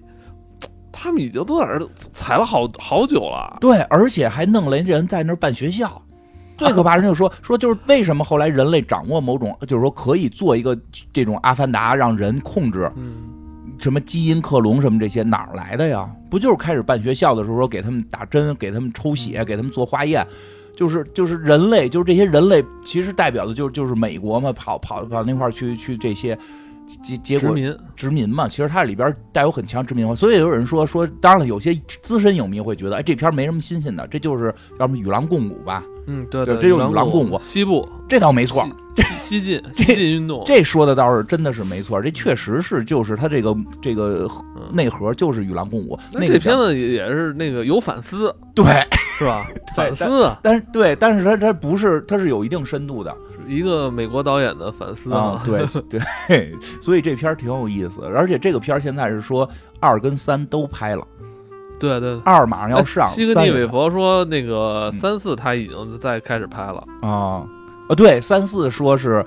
[0.91, 3.59] 他们已经都在那儿踩了好好久了。
[3.61, 6.03] 对，而且还弄了人在那儿办学校。
[6.61, 10.79] 最可怕人就说说就是为什么后来人类掌握某种，就是说可以做一个
[11.13, 13.15] 这种阿凡达，让人控制嗯，
[13.79, 16.09] 什么基因克隆什么这些哪儿来的呀？
[16.31, 20.25] 不就是开始办学校的时候说给他们打针，给他们抽血，给他们做化验，
[20.77, 26.39] 就是就是人类，就是这些人类其实代表的就是就是美国嘛，跑跑跑那块儿去去这些
[27.03, 27.77] 结结果殖民。
[27.97, 38.67] 殖民嘛，其实它里边带有很强殖民化，所以有人说说，当然了，有些资深影迷会觉得，哎，这片没什么新鲜的，这就是要么与狼共舞吧，嗯，对对这就是与与狼共舞西部这倒没错，
[39.19, 48.65] 西 西进西进运动，这说的倒是真的是没错，这确实是就是他这个这个嗯内核就是与狼共舞，那这片子也也是那个有反思， 对，
[49.19, 49.47] 是吧？
[49.77, 53.15] 反思啊，但是对，但是他他不是，他是有一定深度的
[53.47, 61.07] 一个美国导演的反思啊，对对，所以这片儿挺有意思，而且这个片儿现在是说二跟三都拍了，
[61.81, 62.21] 对对。
[62.25, 67.43] 二马上要上，哎西格三也尼韦佛说，那个嗯三四他已经在开始拍了，啊
[67.89, 69.25] 啊，对，三四说是，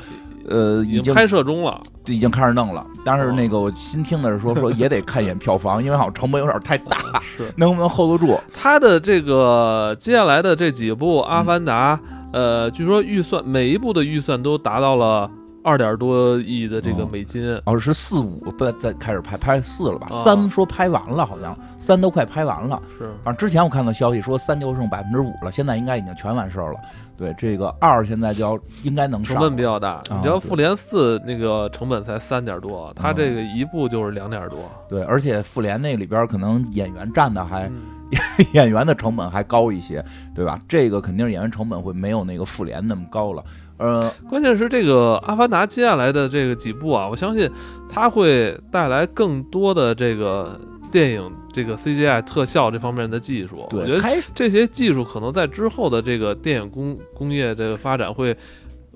[0.47, 1.81] 呃，已经拍摄中了。
[2.05, 8.37] 已经开始弄了，但是哦那个我新听的是说说也得看一眼票房，因为好像成本有点太大，是 能不能 hold 得住？
[8.53, 11.95] 他的这个接下来的这几部《阿凡达》，
[12.33, 15.31] 嗯呃，据说预算每一部的预算都达到了
[15.63, 17.60] 二点多亿的这个哦美金。
[17.65, 20.08] 哦，是四五不再开始拍，拍四了吧？
[20.12, 22.82] 哦三说拍完了，好像三都快拍完了。
[22.97, 26.80] 是，反正之前我看到消息说三就剩百分之五了，现在应该已经全完事儿了。
[27.15, 30.02] 对，这个二现在就要应该能上了，成本比较大。
[30.10, 34.60] 你知道《对复联四》那个成本才三点多，他哦这个一部就是两点多。
[34.89, 37.82] 对，而且复联那里边可能演员占的还嗯
[38.54, 40.04] 演员的成本还高一些，
[40.36, 40.60] 对吧？
[40.67, 43.43] 这个肯定是演员成本会没有那个复联那么高了。
[43.77, 47.49] 呃，关键是这个《阿凡达》接下来的这个几部啊，我相信
[47.89, 50.59] 它会带来更多的这个
[50.91, 53.67] 电影这个 CGI 特效这方面的技术。
[53.71, 58.36] 我觉，得这些技术可能在之后的这个电影工工业这个发展会，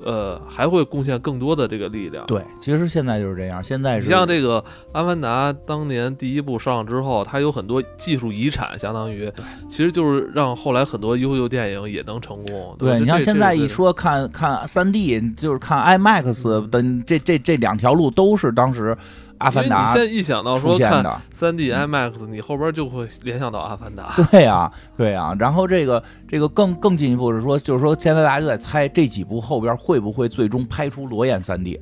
[0.04, 2.26] 呃，还会贡献更多的这个力量。
[2.28, 9.32] 对，其实现在就是这样，现在是你像这个《阿凡达》当年第一部上之后，它有很多技术遗产，相当于，
[9.68, 12.76] 其实就是让后来很多优秀电影也能成功。
[12.78, 18.96] 对你像现在一，说看看三 D，就是看 IMAX 的这这这两条路都是当时
[19.40, 21.04] 阿凡达你现在一想到说看。
[21.34, 24.10] 三 D 嗯 IMAX，你后边就会联想到《阿凡达》。
[24.32, 31.80] 对呀、对呀、然后这个这个更更进一步是说，就是说现在大家就在猜这几部后边会不会最终拍出裸眼三 D，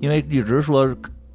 [0.00, 0.88] 因为一直说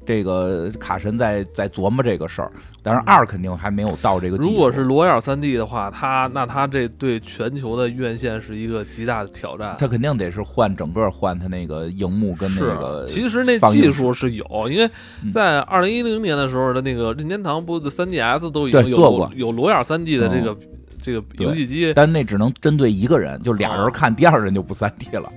[0.06, 4.36] 这个卡神在在琢磨这个事儿，但是二肯定还没有到这个。
[4.36, 9.76] 如果是裸眼三 D 的话，他那他这对全球的院线是一个极大的挑战。
[9.78, 13.04] 他肯定得是换整个换他那个荧幕跟那个。
[13.06, 14.90] 其实那技术是有，因为
[15.32, 20.56] 在二零一零年的时候的那个任天堂不三 DS 都已经有做过有裸眼三 D 的这个
[21.02, 25.32] 这个游戏机，但那只能针对一个人，就俩人看，第二人就不三 D 了。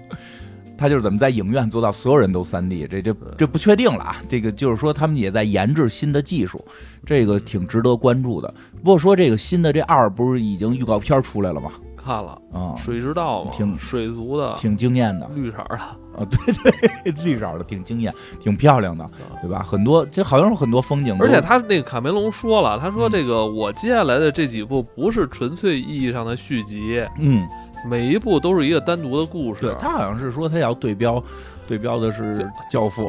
[0.77, 4.21] 他就是怎么在影院做到所有人都三 D，这这这不确定了啊。
[4.29, 6.63] 这个就是说他们也在研制新的技术，
[7.05, 8.53] 这个挺值得关注的。
[8.83, 11.71] 不过说这个新的这二不是已经预告片出来了吗？
[11.95, 15.97] 看了啊，水之道嘛，挺水族的，挺惊艳的，绿色的啊，
[16.29, 16.53] 对
[17.03, 19.05] 对，绿色的挺惊艳，挺漂亮的，
[19.41, 19.61] 对吧？
[19.61, 27.45] 很多这好像是很多风景，而且他那个卡梅隆说了，他说这个我接下来的这几部不是纯粹意义上的续集，嗯。
[27.87, 29.61] 每一部都是一个单独的故事。
[29.61, 31.23] 对他好像是说他要对标，
[31.65, 32.35] 对标的是
[32.71, 33.03] 《教父》，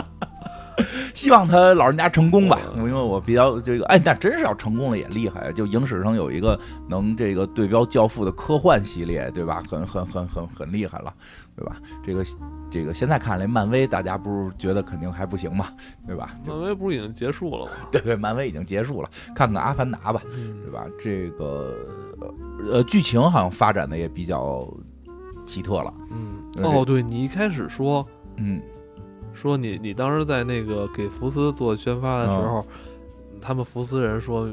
[1.14, 2.58] 希望他老人家成功吧。
[2.76, 5.52] 因为我比较这个，哎，那真是要成功了也厉害。
[5.52, 9.62] 就影史上有一个能这个对标《教父》的科幻系列，对吧？
[9.70, 11.12] 很很很很很厉害了，
[11.54, 11.76] 对吧？
[12.02, 12.24] 这个
[12.70, 15.66] 这个现在看来，漫威大家不是觉得肯定还不行嘛？
[16.06, 16.30] 对吧？
[16.46, 17.72] 漫威不是已经结束了吗？
[17.92, 19.10] 对对，漫威已经结束了。
[19.34, 20.22] 看看《阿凡达》吧，
[20.64, 20.84] 对吧？
[20.98, 21.76] 这个。
[22.70, 24.68] 呃，剧情好像发展的也比较
[25.46, 25.92] 奇特了。
[26.10, 28.06] 嗯，哦，对你一开始说，
[28.36, 28.60] 嗯，
[29.32, 32.64] 说你你当时在那个给福斯做宣发的时候，
[33.40, 34.48] 他们福斯人说，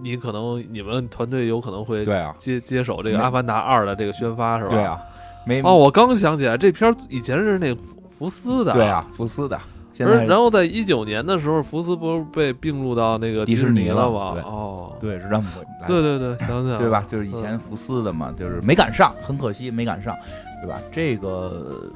[0.00, 4.70] 你可能你们团队有可能会对啊接接手这个《阿凡达二》的这个宣发是吧？
[4.70, 4.98] 对啊，
[5.46, 9.60] 没哦，我刚想起来，这片以前是那福福斯的，对啊，福斯的。
[10.08, 14.40] 然后在一九年的时候，福斯不是被并入到那个迪士尼了吗？
[14.44, 15.46] 哦，对，是这么。
[15.86, 17.04] 对对对，想想对吧？
[17.06, 20.16] 就是以前福斯的嘛，就是没赶上，很可惜没赶上，
[20.62, 20.80] 对吧？
[20.90, 21.90] 这个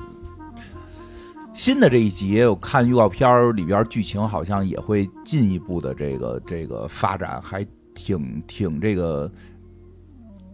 [1.55, 9.31] 新的这一集，我看预告片里边剧情好像也会进一步的这个这个发展，还挺挺这个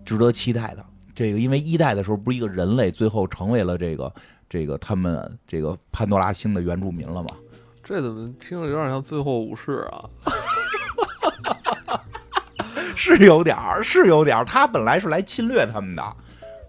[0.04, 0.84] 值得期待的。
[1.14, 4.12] 这个因为一代的时候不是一个人类，最后成为了这个。
[4.50, 7.28] 这个他们这个潘多拉星的原住民了吗？
[7.82, 10.04] 这怎么听着有点像最后武士啊？
[12.94, 14.44] 是有点儿，是有点儿。
[14.44, 16.16] 他本来是来侵略他们的，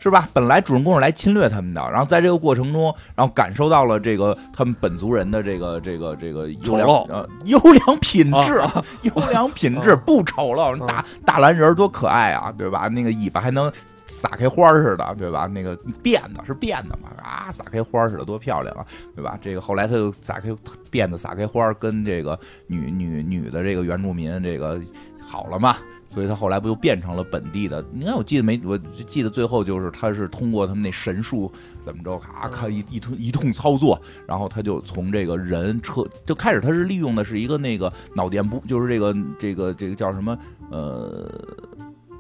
[0.01, 0.27] 是吧？
[0.33, 12.87] 本来主人公是来侵略他们的，然后在这个过程中，然后感受到了这个他们本族人的这个这个这个优良呃 优良品质，啊 优良品质不丑陋，大大蓝人多可爱啊，对吧？
[12.87, 13.71] 那个尾巴还能。
[14.07, 15.47] 撒开花似的，对吧？
[15.47, 17.09] 那个辫子是辫子嘛？
[17.23, 18.85] 啊，撒开花似的，多漂亮啊，
[19.15, 19.39] 对吧？
[19.41, 20.49] 这个后来他就撒开
[20.91, 22.37] 辫子，撒开花，跟这个
[22.67, 24.81] 女女女的这个原住民这个
[25.21, 25.77] 好了嘛？
[26.13, 27.83] 所以他后来不就变成了本地的？
[27.93, 28.61] 你看，我记得没？
[28.63, 40.37] 我记得最后就是他是通过他们那神术怎么着，咔咔一一通一通操作，然后他就从这个人车就开始，他是利用的是一个那个脑电波，就是这个这个这个叫什么
[40.69, 41.31] 呃。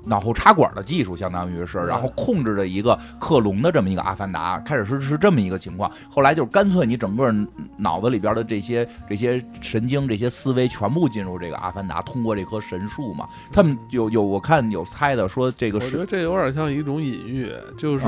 [0.03, 7.33] 脑后插管的技术相当于是，然后控制着一个克隆的这么一个阿凡达，开始是是这么一个情况，后来就干脆你整个
[7.77, 13.27] 脑子里边的这些这些神经、这些思维全部进入这个阿凡达，通过这棵神树嘛。
[13.51, 18.05] 他们有有我看有猜的说这个是，我觉得这有点像一种隐喻，就是。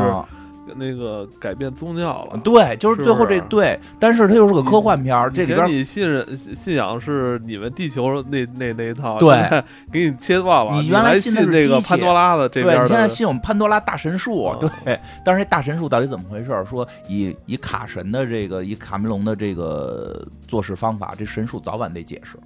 [0.75, 10.73] 那个改变宗教了，对，就是最后这对，但是它又是个科幻片儿，这里边你信任信仰是你们地球那那那一套，对， 给你切断了。
[10.73, 16.65] 你原来信的是那个潘多拉的这边，对，你现在信我们潘多拉大神术，对，但是这大神术到底怎么回事？
[16.69, 22.37] 说以以卡神的这个以卡梅隆的这个做事方法，这神术早晚得解释，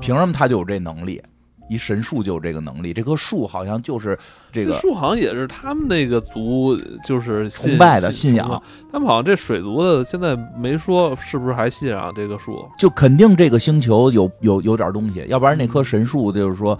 [0.00, 1.22] 凭什么他就有这能力？
[1.68, 4.18] 一神树就有这个能力，这棵树好像就是
[4.50, 8.62] 这个树，好像也是他们那个族就是崇拜的信仰。
[8.90, 16.78] 他们好像这水族的现在没说是不是还信仰这个树，就肯定这个星球有有有点东西，要不然那棵神树就是说，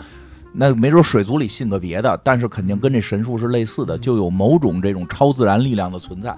[0.52, 6.34] 那没准水族里信个别的，但是肯定跟这神树是类似的，就有某种这种超自然力量的存在。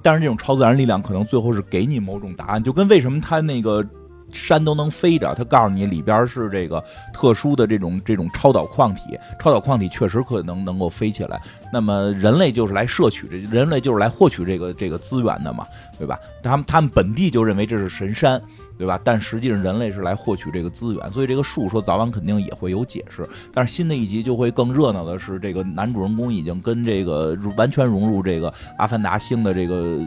[0.00, 3.84] 但是这种超自然力量可能最后是给你某种答案，就跟为什么他那个。
[4.32, 11.40] 山都能飞着，他告诉你里边是这个特殊的这种这种超导矿体，超导矿体确实可能能够飞起来。
[11.72, 15.66] 那么人类就是来摄取这，人类就是来获取这个这个资源的嘛，
[15.98, 16.18] 对吧？
[16.42, 18.40] 他们他们本地就认为这是神山，
[18.76, 19.00] 对吧？
[19.02, 23.26] 但实际上人类是来获取这个资源，所以这个树说早晚肯定也会有解释。
[23.52, 29.98] 但是新的一集就会更热闹的是，这个男主人公已经跟这个完全融入这个阿凡达星的这个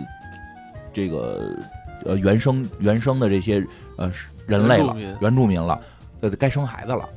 [0.93, 1.55] 这个。
[2.05, 3.65] 呃，原生原生的这些
[3.97, 4.11] 呃
[4.45, 5.79] 人类了，原住民了，
[6.21, 7.07] 呃，该生孩子了。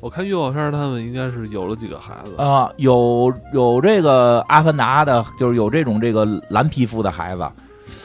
[0.00, 7.48] 我看预告片，他们应该是有了几个孩子啊，有有这个阿凡达的，就是有这种这个蓝皮肤的孩子，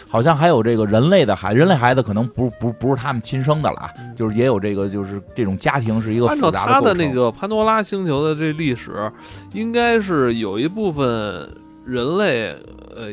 [0.07, 9.11] 好像还有这个人类的孩，人类孩子可能不不不是他们亲生的了啊，嗯就是也有这个就是这种家庭是一个按照他的那个潘多拉星球的这历史，
[9.53, 11.51] 应该是有一部分
[11.83, 12.55] 人类，
[12.95, 13.07] 呃，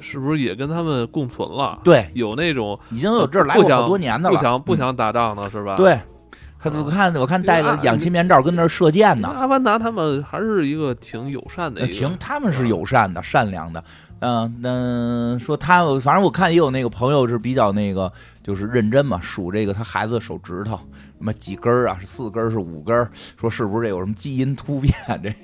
[0.00, 1.78] 是不是也跟他们共存了？
[1.84, 5.76] 对，有那种已经有这儿来过好多年的不了，不想不想打仗的是吧？。
[5.76, 5.98] 对。
[6.62, 13.82] 他我看我看戴个氧气面罩跟那儿射箭呢，阿凡达他们还是一个挺友善的挺他们是友善的、善良的。
[14.18, 20.76] 嗯、那说他，反正我看也有那个朋友是比较那个，就是认真嘛，数这个他孩子的手指头，
[21.16, 24.92] 什么几根儿啊，是四根儿是五根儿，说是不是这有什么基因突变
[25.22, 25.34] 这。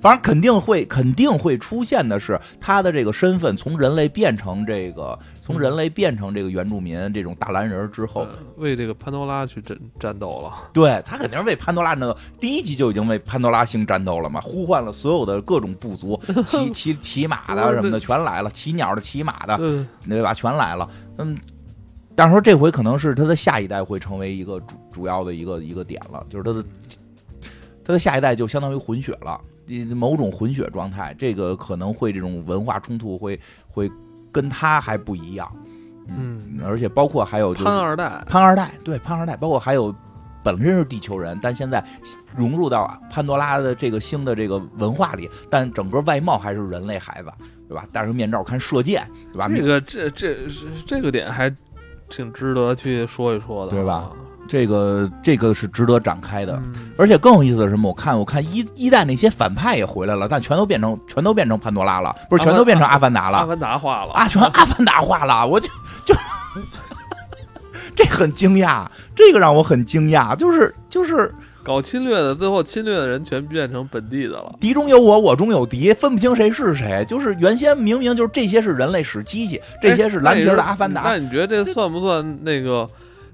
[0.00, 10.70] 反正肯定会，肯定会出现的是他的这个身份从人类变成这个，从人类变成这个原住民这种大蓝人之后，呃为这个潘多拉去战战斗了。
[10.72, 20.32] 对他肯定是为潘多拉那个第一集就已经为潘多拉星战斗了嘛，呼唤了所有的各种部族， 骑骑骑马的什么的全来了，骑鸟的、骑马的，嗯，对吧？
[20.34, 20.88] 全来了。
[21.18, 21.36] 嗯，
[22.14, 26.64] 但是说这回可能是他的下一代会成为一个主主要的一个一个点了，就是他的
[27.84, 29.40] 他的下一代就相当于混血了，
[29.94, 33.38] 某种混血状态，这个可能会这种文化冲突会
[33.68, 33.90] 会
[34.30, 35.50] 跟他还不一样。
[36.08, 39.92] 嗯，而且包括还有就是潘二代，潘二代，对潘二代，包括还有
[40.44, 41.84] 本身是地球人，但现在
[42.36, 47.32] 融入到潘多拉的这个星的这个文化里，但整个外貌还是人类孩子，
[47.68, 47.84] 对吧？
[47.92, 49.48] 戴上面罩看射箭，对吧？
[49.48, 50.36] 这个这这
[50.86, 51.52] 这个点还
[52.08, 54.12] 挺值得去说一说的，对吧？
[54.48, 56.54] 这个这个是值得展开的。
[56.64, 57.88] 嗯，而且更有意思的是什么？
[57.88, 65.68] 我看我看一一代那些反派也回来了，但全都变成全都变成潘多拉了，不是全都变成阿凡达了阿凡达化了啊，全阿凡达化了， 我就
[66.04, 66.14] 就
[67.94, 71.32] 这很惊讶，这个让我很惊讶，就是就是
[71.62, 74.54] 搞侵略的，最后侵略的人全变成本地的了。
[74.60, 77.04] 敌中有我，我中有敌，分不清谁是谁。
[77.08, 81.02] 就是原先明明就是这些是人类使机器，这些是蓝皮的阿凡达。
[81.02, 82.86] 那你觉得这算不算那个？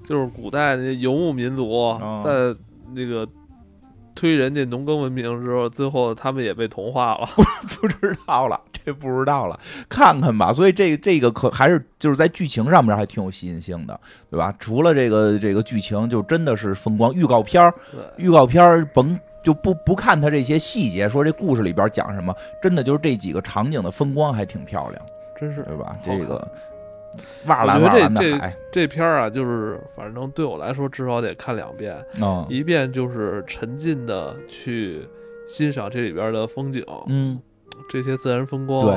[0.03, 2.59] 就是古代那游牧民族哦在
[2.93, 3.27] 那个
[4.15, 7.27] 推人家农耕文明之后，最后他们也被同化了。
[7.81, 10.53] 不知道了，这不知道了，看看吧。
[10.53, 13.99] 所以这这个可还是就是在剧情上面还挺有吸引性的，
[14.29, 14.53] 对吧？
[14.59, 17.13] 除了这个这个剧情，就真的是风光。
[17.13, 17.73] 预告片儿，
[18.17, 25.01] 预告片儿甭就不不看他这些细节，说这故事里边讲什么，真的就是这几个场景的风光还挺漂亮，
[25.39, 25.97] 真是对吧？
[26.03, 26.47] 这个
[27.45, 31.95] 瓦我觉得这蓝的海，这片儿啊，就是反正对我来说，至少得看两遍。
[32.21, 35.07] 嗯一遍就是沉浸的去
[35.47, 37.39] 欣赏这里边的风景，嗯
[37.89, 38.95] 这些自然风光，对，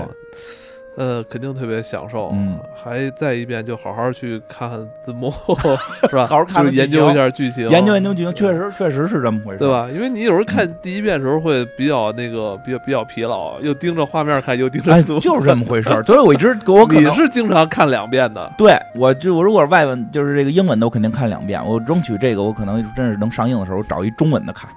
[0.97, 2.31] 呃，肯定特别享受。
[2.33, 5.31] 嗯，还再一遍就好好去看看字幕，
[6.09, 6.27] 是吧？
[6.27, 9.69] 好好看看就是研究一下剧情，研究研究剧情，确实确实是这么回事，对？
[9.71, 9.89] 吧？
[9.93, 15.91] 因为你有时候看第一遍的时候会比较那个，比较比较疲劳，又盯着画面看，又盯着哎，字幕，就是这么回事。
[16.05, 21.63] 所以我一直 我可是经常看两遍的，对我就我如果是外文就是这个英文的，我肯定看两遍。
[21.65, 24.71] 我争取这个，我可能真是能上映的时候找一中文的看，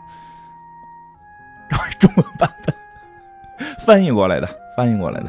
[1.70, 2.76] 找一中文版本
[3.80, 5.28] 翻译过来的，翻译过来的，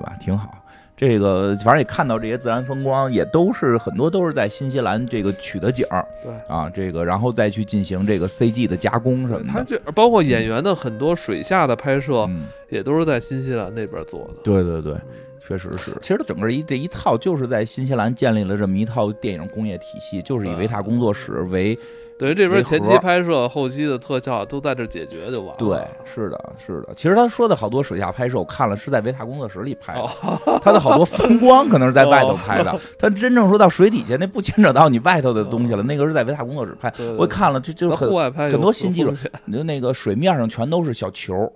[0.00, 0.16] 对吧？
[0.18, 0.50] 挺好。
[0.96, 6.30] 这个反正也看到这些自然风光，也都是很多都是在新西兰这个取的景儿对。
[6.46, 9.50] 啊，这个然后再去进行这个 CG 的加工什么的。
[9.50, 9.62] 它。
[9.64, 14.34] 就包括演员的很多水下的拍摄，嗯，也都是在新西兰那边做的。
[14.44, 14.94] 对对对，
[15.40, 15.96] 确实是。
[16.02, 21.78] 其实它整个一这一套就是在新西兰建立了这么一套电影工业体系，就是以维塔工作室为
[22.20, 25.56] 等于这边前期拍摄、后期的特效都在这解决就完了。
[25.56, 26.92] 对，是的，是的。
[26.94, 32.78] 其实他说的好多水下拍摄，我看了是在维塔工作室里拍的，哦，他的好多风光可能是在外头拍的。
[32.98, 36.90] 他真正说到水底下，那不牵扯到你外头的东西了，那个是在维塔工作室拍。
[36.90, 39.14] 对对我看了，就就在很很多新技术
[39.50, 41.50] 就那个水面上全都是小球，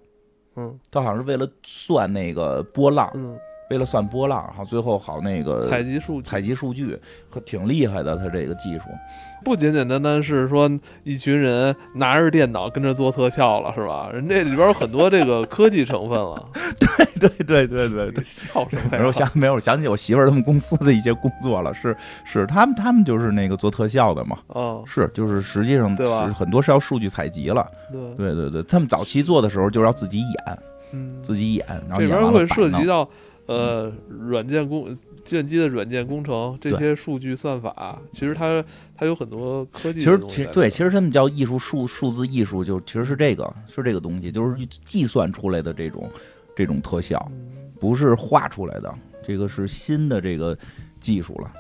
[0.57, 3.37] 嗯他好像是为了算那个波浪，嗯，
[3.71, 6.99] 为了算波浪，好最后好那个采集数据采集数据，
[7.31, 8.17] 可挺厉害的。
[8.17, 8.85] 他这个技术，
[9.45, 10.71] 不简简单单是说
[11.03, 14.11] 一群人拿着电脑跟着做特效了，是吧？
[14.13, 16.49] 人这里边有很多这个科技成分了。
[17.21, 18.25] 对对对对对。
[18.25, 18.89] 笑什么呀？
[18.93, 30.59] 没有想没有想起我媳妇儿他们公司的一些工作了，是是他们他们就是那个做特效的嘛，哦，是就是实际上是很多是要数据采集了，对，对对对，他们早期做的时候就是要自己演
[30.93, 33.09] 嗯，自己演，然后这演完了边会涉及到
[33.47, 34.97] 呃软件工。
[35.25, 38.63] 计机的软件工程，这些数据算法，其实它
[38.95, 40.21] 它有很多科技其实。
[40.29, 46.11] 其实对，其实他们叫艺术数数字艺术，就其实是这个是这个东西，就是计算出来的这种
[46.55, 48.95] 这种特效，嗯不是画出来的，
[49.27, 50.55] 这个是新的这个
[51.01, 51.51] 技术了。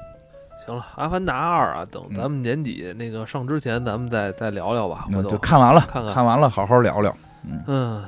[0.66, 5.07] 行了，《阿凡达二》啊，等嗯咱们年底那个上之前，咱们再再聊聊吧。
[5.09, 7.16] 那就看完了，看看完了，好好聊聊。
[7.66, 8.05] 嗯，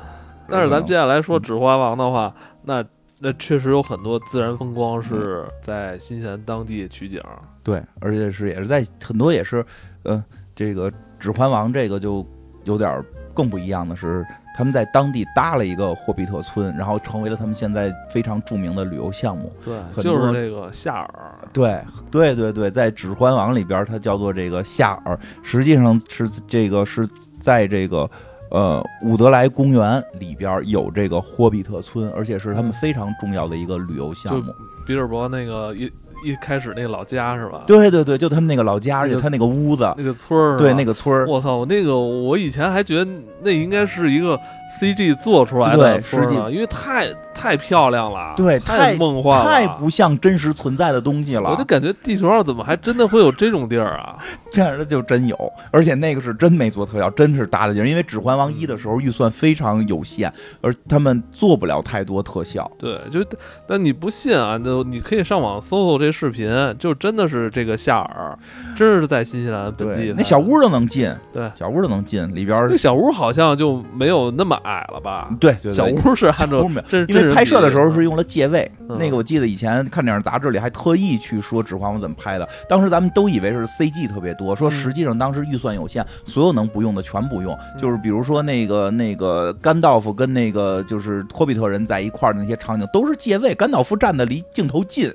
[0.51, 2.85] 但是咱们接下来说《指环王》的话，那
[3.19, 7.21] 那确实有很多自然风光是在新西兰当地取景。
[7.63, 9.65] 对，而且是也是在很多也是，
[10.03, 10.23] 呃，
[10.55, 12.27] 这个《指环王》这个就
[12.65, 13.03] 有点
[13.35, 14.25] 更不一样的是，
[14.57, 19.53] 他们在当地搭了一个霍比特村，然后成为了他们现在非常著名的旅游项目。
[19.65, 21.35] 对，就是这个夏尔。
[21.53, 27.09] 对，对对对，在《指环王》里边，它叫做这个夏尔，实际上是这个是
[27.41, 28.09] 在这个
[28.51, 34.55] 呃伍德莱公园里边有这个霍比特村，而且是他们非常重要的一个旅游项目。
[34.87, 35.91] 比尔博那个一
[36.25, 37.65] 一开始那个老家是吧？
[37.67, 43.11] 对对对，就他们那个老家，而且他那个屋子，那个村儿，对那个村儿，我操，那个我以前还觉得
[43.43, 44.39] 那应该是一个
[44.81, 51.67] CG 做出来的实际因为太太漂亮了，对太太梦幻了，太不像真实存在的东西了我就。
[51.67, 54.17] 感觉地球上怎么还真的会有这种地儿啊？
[54.53, 57.89] 这样的就真有，而且那个是真没做特效，真是搭的劲儿。
[57.89, 62.71] 因为《指环王一》的时候预算非常有限，而他们做不了太多特效。
[62.79, 63.21] 对，就
[63.67, 64.57] 但你不信啊？
[64.57, 66.49] 就你可以上网搜搜这视频，
[66.79, 68.39] 就真的是这个夏尔，
[68.77, 75.29] 真是在新西兰本地对，那小屋都能进，对，小屋都能进，里边儿那小屋好像就没有那么矮了吧？
[75.39, 76.71] 对对对，小屋是按照小屋
[77.09, 78.97] 因为拍摄的时候是用用了借位，嗯。
[78.99, 84.71] 那个我记得以前看电影杂志里还特意去说《指环王》怎么拍的，当时咱们都以为是 CG 特别多，说嗯。
[84.71, 87.81] 实际上当时预算有限，所有能不用的全不用，嗯。
[87.81, 95.13] 就是比如说那个那个甘道夫跟那个就是托比特人在一块儿的那些场景都是借位，甘道夫站的离镜头近，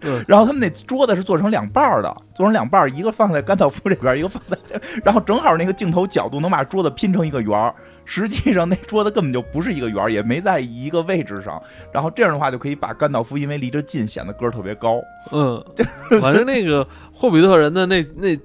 [0.00, 4.56] 对然后他们那桌子是做成两半儿的，做成两半儿，一个放在甘道夫这边，一个放在，
[5.04, 7.74] 然后正好那个镜头角度能把桌子拼成一个圆儿。
[8.08, 11.60] 实际上那桌子根本就不是一个圆儿，也没在一个位置上。
[11.92, 15.00] 然后这样的话就可以把甘道夫因为离着近显得个儿特别高。
[15.32, 15.64] 嗯，
[16.22, 18.38] 反正那个霍比特人的那那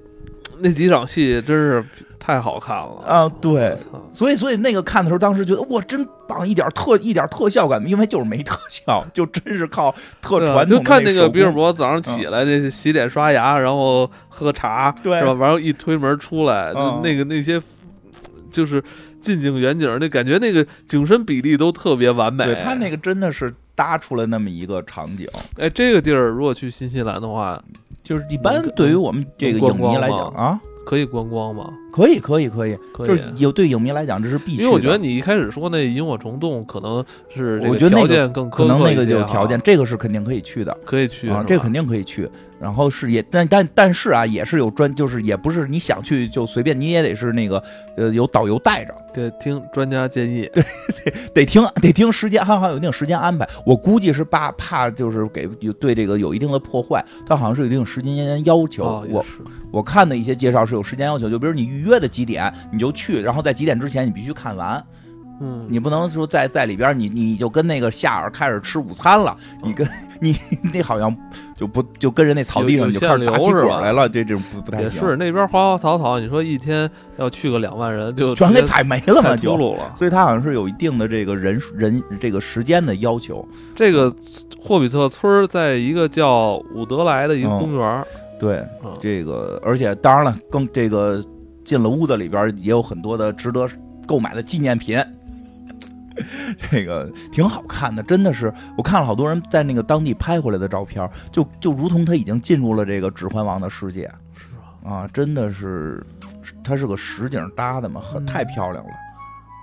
[0.58, 1.84] 那几场戏真是
[2.24, 3.02] 太好看了。
[3.04, 3.76] 啊对。
[4.12, 15.18] 所以，所以那个看的时候，当时觉得哇，真棒，一点特一点特效感，因为就是没特效， 就真是靠特传统的就看那个比尔博早上起来那洗脸刷牙，然后喝茶，对。
[15.18, 15.32] 是吧？
[15.32, 17.60] 完后一推门出来，那个那些
[18.52, 18.80] 就是
[19.20, 22.44] 近景远景，那感觉那个景深比例都特别完美。
[22.44, 25.26] 对他那个真的是搭出了那么一个场景，
[25.58, 27.60] 哎，这个地儿如果去新西兰的话，
[28.02, 31.72] 就是一般对于我们这个影迷来讲啊，可以观光吗？
[31.92, 34.62] 可以，可以，可以，可以就是有对影迷来讲这是必须的。
[34.62, 40.76] 因为我觉得你一开始说那萤火虫洞可能是我觉得那个条件更可能那个就有条件，这个是肯定可以去的。
[40.84, 42.28] 可以去啊，这个肯定可以去。
[42.62, 47.60] 然后是也，但但但是啊，也是有专，就是也不是你想去就随便，你也得是那个
[47.96, 50.48] 呃有导游带着，得听专家建议。
[50.54, 53.48] 对得听得听时间，还好像有一定时间安排。
[53.66, 55.44] 我估计是怕怕就是给
[55.80, 58.84] 对这个有一定的破坏，它好像是有一定时间要求。
[58.84, 59.26] 哦，我
[59.72, 64.80] 我看的一些介绍是有时间要求，就比如你预约的几点你就去，然后在几点之前你必须看完，
[65.40, 69.84] 嗯，你不能说在在里边你你就跟那个夏尔开始吃午餐了，你跟
[70.20, 70.36] 你
[70.72, 71.12] 那好像
[71.62, 74.98] 就不就跟人那草地上你就开始打起限流是吧果来了，这这种不不太也行。
[74.98, 79.56] 是那边花花草草，你说一天要去个两万人，就全给踩没了嘛，太就。
[79.94, 83.46] 所以它好像是有一定的这个人数人这个时间的要求。
[83.76, 84.12] 这个
[84.60, 88.04] 霍比特村儿在一个叫伍德莱的一个嗯公园儿，
[88.40, 91.22] 对，嗯这个而且当然了，更这个
[91.64, 93.68] 进了屋子里边也有很多的值得
[94.04, 95.00] 购买的纪念品。
[96.70, 104.46] 这个挺好看的，真的是我看了好多人在那个当地拍回来的照片，就就如同他已经进入了这个《指环王》的世界是
[104.84, 104.92] 啊？
[104.92, 105.08] 啊！
[105.12, 106.04] 真的是，
[106.62, 108.90] 它是个实景搭的嘛，很嗯太漂亮了，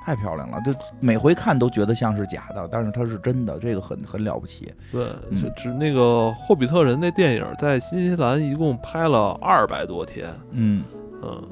[0.06, 4.74] 太漂亮了，就每回看都觉得像是假的，但是它是真的，这个很很了不起。
[4.92, 10.84] 对，嗯就只那个《霍比特人》那电影在新西兰一共拍了二百多天，嗯，
[11.22, 11.44] 嗯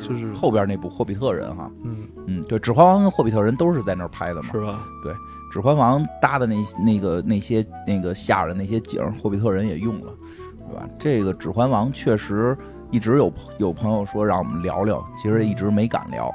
[0.00, 4.48] 就是后边那部《霍比特人》哈，嗯，嗯，对，《指环王》跟《霍比特人》都是在那儿拍的嘛。
[4.50, 4.86] 是吧？
[5.04, 5.14] 《对
[5.52, 10.12] 指环王》搭的那那个那些那个下的那些景儿，霍比特人也用了，
[10.68, 10.88] 对吧？
[10.98, 12.56] 这个《指环王》确实
[12.90, 16.32] 一直有有朋友说让我们聊聊，其实一直没敢聊，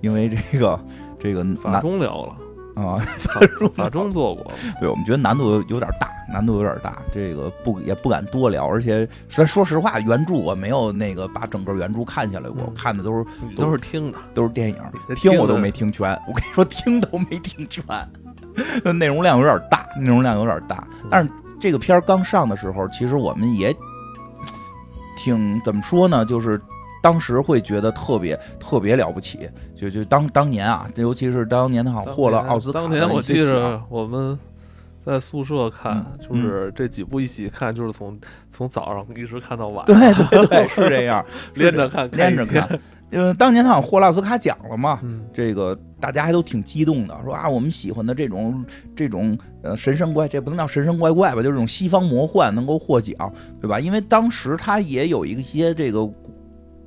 [0.00, 0.80] 因为这个
[1.18, 2.36] 这个法难中聊了，
[2.76, 3.40] 啊，法
[3.74, 14.76] 法中做过，对我们觉得难度有有点大，难度有点大，这个不也不敢多聊，而且咱说实话，原著我没有那个把整个原著看下来过，嗯看的都是你都是听的，都是电影，
[15.16, 16.10] 听我都没听全。
[16.28, 17.82] 我跟你说，听都没听全，
[18.94, 20.86] 内容量有点大，内容量有点大。
[21.10, 23.74] 但是这个片儿刚上的时候，其实我们也
[25.16, 26.60] 挺怎么说呢，就是。
[27.02, 33.54] 当时会觉得特别特别了不起，就就当当年啊，尤其是当年他好像获了奥斯卡当的年我记一些奖。
[33.54, 34.38] 着我们
[35.04, 38.18] 在宿舍看，嗯就是这几部一起看，就是从
[38.50, 41.24] 从早上一直看到晚，对对对， 是这样，
[41.54, 42.68] 连着看，连着看。
[43.12, 45.24] 呃，当年他好像获了奥斯卡奖了嘛，嗯。
[45.32, 48.64] 这个大家还都挺激动的，说啊，我们喜欢的这种
[48.96, 53.78] 这种呃神神怪，这不能叫神神怪怪吧，就是这种西方魔幻能够获奖，对吧？
[53.78, 56.04] 因为当时他也有一些这个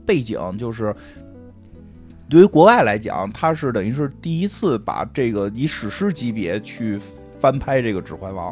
[0.10, 0.96] 背景，就是
[2.28, 7.00] 对于国外来讲，他是等于是第一次把这个以史诗级别去
[7.40, 8.52] 翻拍这个《指环王》。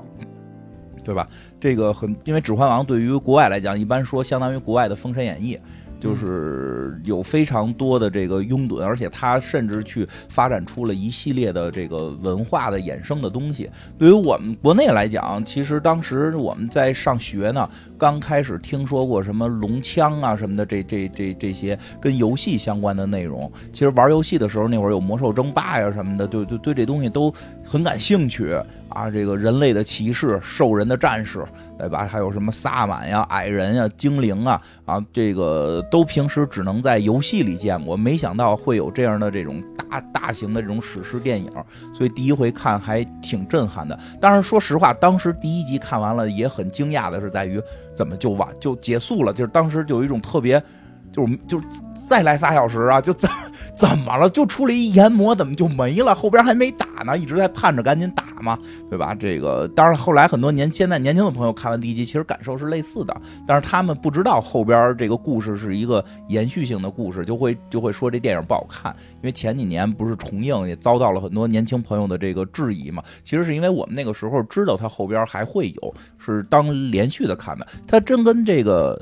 [1.03, 1.25] 对吧？
[1.57, 5.55] 这个很，因为《指环王》对于国外来讲，一般说相当于国外的《封神演义》，
[5.99, 13.69] 就是有非常多的这个拥趸，而且它甚至去发展出了一系列的这个文化的衍生的东西。
[13.97, 23.51] 对于我们国内来讲，其实当时我们在上学呢，刚开始听说过什么龙枪啊什么的，这这这这些跟游戏相关的内容。
[23.73, 27.33] 其实玩游戏的时候，那会儿有魔兽争霸呀什么的，对对对，这东西都
[27.63, 28.55] 很感兴趣
[28.89, 29.09] 啊。
[29.09, 31.43] 这个人类的骑士、兽人的战士，
[31.77, 32.07] 对吧？
[32.09, 41.49] 还有什么萨满呀、矮人呀、精灵啊啊，这个都平时只能在游戏里见过，没想到会有这样的这种大大型的这种史诗电影，
[41.93, 43.97] 所以第一回看还挺震撼的。
[44.19, 47.61] 当然，说实话，当时第一集看完了也很惊讶的是在于
[47.93, 50.61] 怎么就完就结束了，就是当时就有一种特别。
[51.09, 51.65] 就是就是
[52.07, 53.27] 再来仨小时啊，就怎
[53.77, 54.27] 怎么了？
[54.31, 56.15] 就出了一炎魔，怎么就没了？
[56.15, 58.57] 后边还没打呢，一直在盼着赶紧打嘛，
[58.89, 59.13] 对吧？
[59.13, 63.15] 这个当然，后来很多年现在年轻的朋友看完第一集，其实感受是类似的，
[63.45, 68.95] 但是他们不知道后边这个故事是一个延续性的故事，就会就会说这电影不好看。
[69.17, 73.03] 因为前几年不是重映，也遭到了很多年轻朋友的这个质疑嘛。
[73.23, 77.67] 其实是因为我们那个时候知道它后边还会有，是当连续的看的。
[77.87, 78.99] 它真跟这个。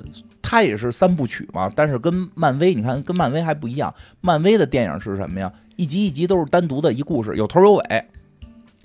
[0.48, 3.92] 它也是三部曲嘛，但是跟漫威，你看跟漫威还不一样。
[4.22, 5.52] 漫威的电影是什么呀？
[5.76, 8.06] 一集一集都是单独的一故事，有头有尾。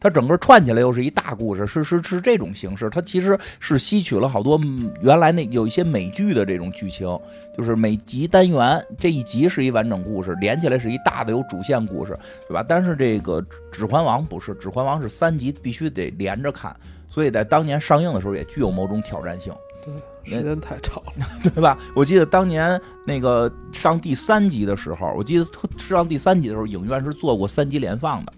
[0.03, 2.89] 它整个串起来又是一大故事，是是是这种形式。
[2.89, 4.59] 它其实是吸取了好多
[5.03, 7.07] 原来那有一些美剧的这种剧情，
[7.55, 12.65] 就是每集单元这一集是一完整故事，连起来是一大的有主线故事，对吧？
[12.67, 16.75] 但是这个《指环王》不是，《指环王》是三集必须得连着看，
[17.11, 19.53] 所以在当年上映的时候也具有某种挑战性。
[19.83, 21.77] 对，时间太长了， 对吧？
[21.97, 25.47] 我记得当年那个上第三集的时候，我记得
[25.77, 28.33] 上第三集的时候，影院是做过三集连放的，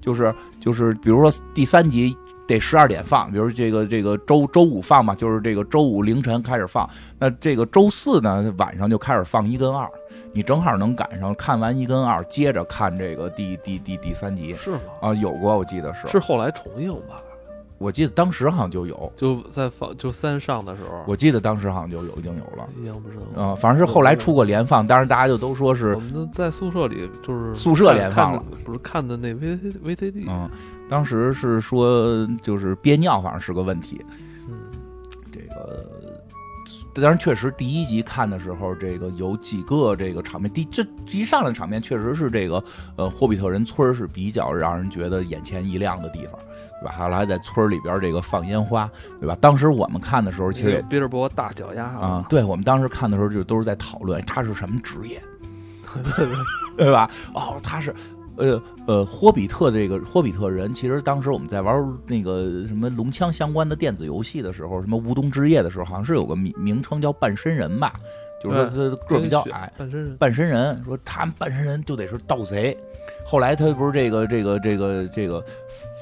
[0.00, 2.16] 就是就是，比如说第三集
[2.48, 9.88] 得十二点放，比如这个这个周周五放嘛，就是这个周五凌晨开始放，那这个周四呢晚上就开始放一跟二，
[10.32, 14.80] 你正好能赶上看完一跟二，接着看这个第第第第三集是吗？
[15.00, 17.22] 啊，有过，我记得是，是后来重映吧？
[17.78, 22.68] 我记得当时好像就有，就在放就三上的时候，我记得当时好像就有，已经有了。
[22.76, 30.50] 印象不深啊、反正是后来出过连放，当然大家就都说是我们都在宿舍里，就是宿舍连放了，不是看的那 V V C D，嗯，
[30.88, 34.04] 当时是说就是憋尿，反正是个问题。
[34.48, 34.58] 嗯，
[35.32, 35.86] 这个
[36.94, 42.64] 当然确实第一集看的时候，这个有几个这个场面，第这一上来场面确实是这个
[42.96, 46.32] 呃霍比特人村是比较让人觉得眼前一亮的地方，
[46.80, 46.94] 对吧？
[46.98, 49.36] 后来在村里边这个放烟花，对吧？
[49.40, 55.22] 当时我们看的时候，其实也比尔博大脚丫啊，，对我们当时看的时候就都是在讨论他是什么职业，
[56.76, 57.10] 对吧？
[57.34, 57.94] 哦，他是。
[58.40, 67.92] 呃呃，霍比特这个霍比特人，其实当时我们在玩那个什么龙枪相关的电子游戏的时候，什么无冬之夜的时候，好像是有个名名称叫半身人吧，
[68.40, 72.78] 就是说他个儿比较矮，半身人，半身人，说他们半身人就得是盗贼。
[73.28, 75.44] 后来他不是这个这个这个这个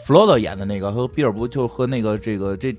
[0.05, 2.73] 弗罗多演的那个和比尔不就和那个这个这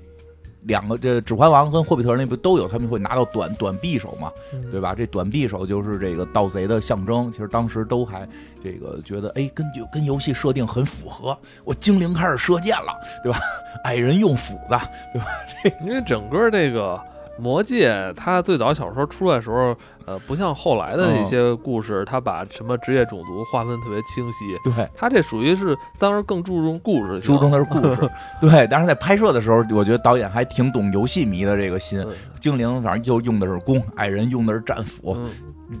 [0.62, 4.32] 两个这指环王跟霍比特人那不都有，他们会拿到短短匕首嘛，
[4.72, 4.94] 对吧？
[4.94, 7.30] 这短匕首就是这个盗贼的象征。
[7.30, 8.26] 其实当时都还
[8.62, 11.38] 这个觉得，哎，跟就跟游戏设定很符合。
[11.62, 12.92] 我精灵开始射箭了，
[13.22, 13.38] 对吧？
[13.84, 14.76] 矮人用斧子，
[15.12, 15.26] 对吧？
[15.62, 17.00] 这因为整个这个
[17.38, 24.44] 魔戒，它最早小说出来的时候，呃，不像后来的那些故事，它把什么职业种族划分特别清晰。
[24.64, 28.10] 对，它这属于是当时更注重故事性，书中的是故事。
[28.40, 32.00] 对，当时在拍摄的时候，我觉得导演还挺懂游戏迷的这个心。
[32.00, 32.08] 嗯
[32.38, 35.28] 精灵反正就用的是弓，矮人用的是战斧，嗯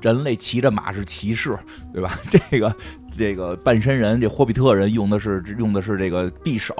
[0.02, 1.56] 人类骑着马是骑士，
[1.94, 2.10] 对吧？
[2.50, 2.74] 这个
[3.18, 6.74] 这个半身人，这霍比特人用的是用的是这个匕首，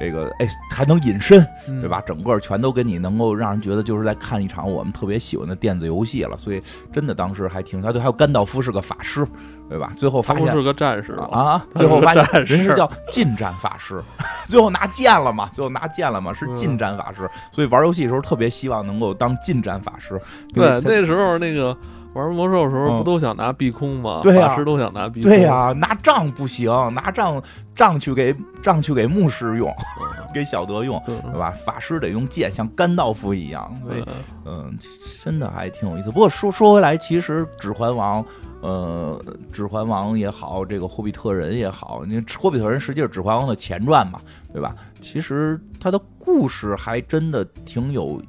[0.00, 2.00] 这个哎还能隐身，嗯对吧？
[2.06, 6.36] 整个全都给你能够让人觉得就是在看一场我们特别喜欢的电子游戏了。
[6.38, 6.62] 所以
[6.92, 9.26] 真的当时还挺，他对，还有甘道夫是个法师，
[9.68, 9.92] 对吧？
[9.96, 11.26] 最后发现是个战士吗？
[11.32, 14.02] 啊，最后发现人是叫近战法师，
[14.46, 17.28] 最后拿剑了嘛，最后拿剑了嘛，是近战法师。
[17.50, 20.20] 所以玩游戏的时候特别希望能够当近战法师。
[20.54, 21.76] 对，那时候那个
[22.12, 24.20] 玩魔兽的时候，嗯不都想拿碧空吗？
[24.22, 25.30] 对呀法师都想拿碧空。
[25.30, 27.40] 对呀、拿杖不行，拿杖
[27.74, 29.72] 杖去给杖去给牧师用，
[30.34, 31.50] 给小德用，嗯，对吧？
[31.64, 33.72] 法师得用剑，像甘道夫一样。
[33.84, 34.76] 所以对，嗯，
[35.22, 36.10] 真的还挺有意思。
[36.10, 38.22] 不过说说回来，其实《指环王》
[38.60, 39.18] 呃，
[39.52, 44.20] 指环王也好，这个霍比特人也好，你霍比特人实际是指环王的前传嘛，
[44.52, 44.74] 对吧？
[45.00, 48.20] 其实他的故事还真的挺有，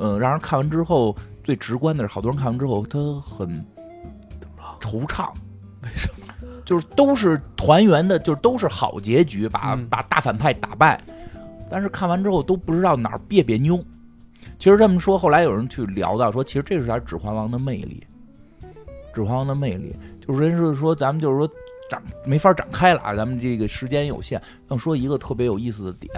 [0.00, 1.14] 嗯，让人看完之后
[1.44, 3.64] 最直观的是，好多人看完之后他很
[4.80, 5.30] 惆怅，
[5.82, 6.34] 为什么？
[6.64, 10.98] 就是都是团圆的，就是都是好结局，把嗯把大反派打败，
[11.70, 13.82] 但是看完之后都不知道哪儿别别扭。
[14.58, 18.02] 其实这么说，后来有人去聊到说，其实这是点《指环王》的魅力，
[19.14, 19.94] 《指环王》的魅力
[20.26, 21.46] 就是人是说咱们就是说
[21.90, 26.10] 展没法展开了啊，咱们这个时间有限，要说一个特别有意思的点。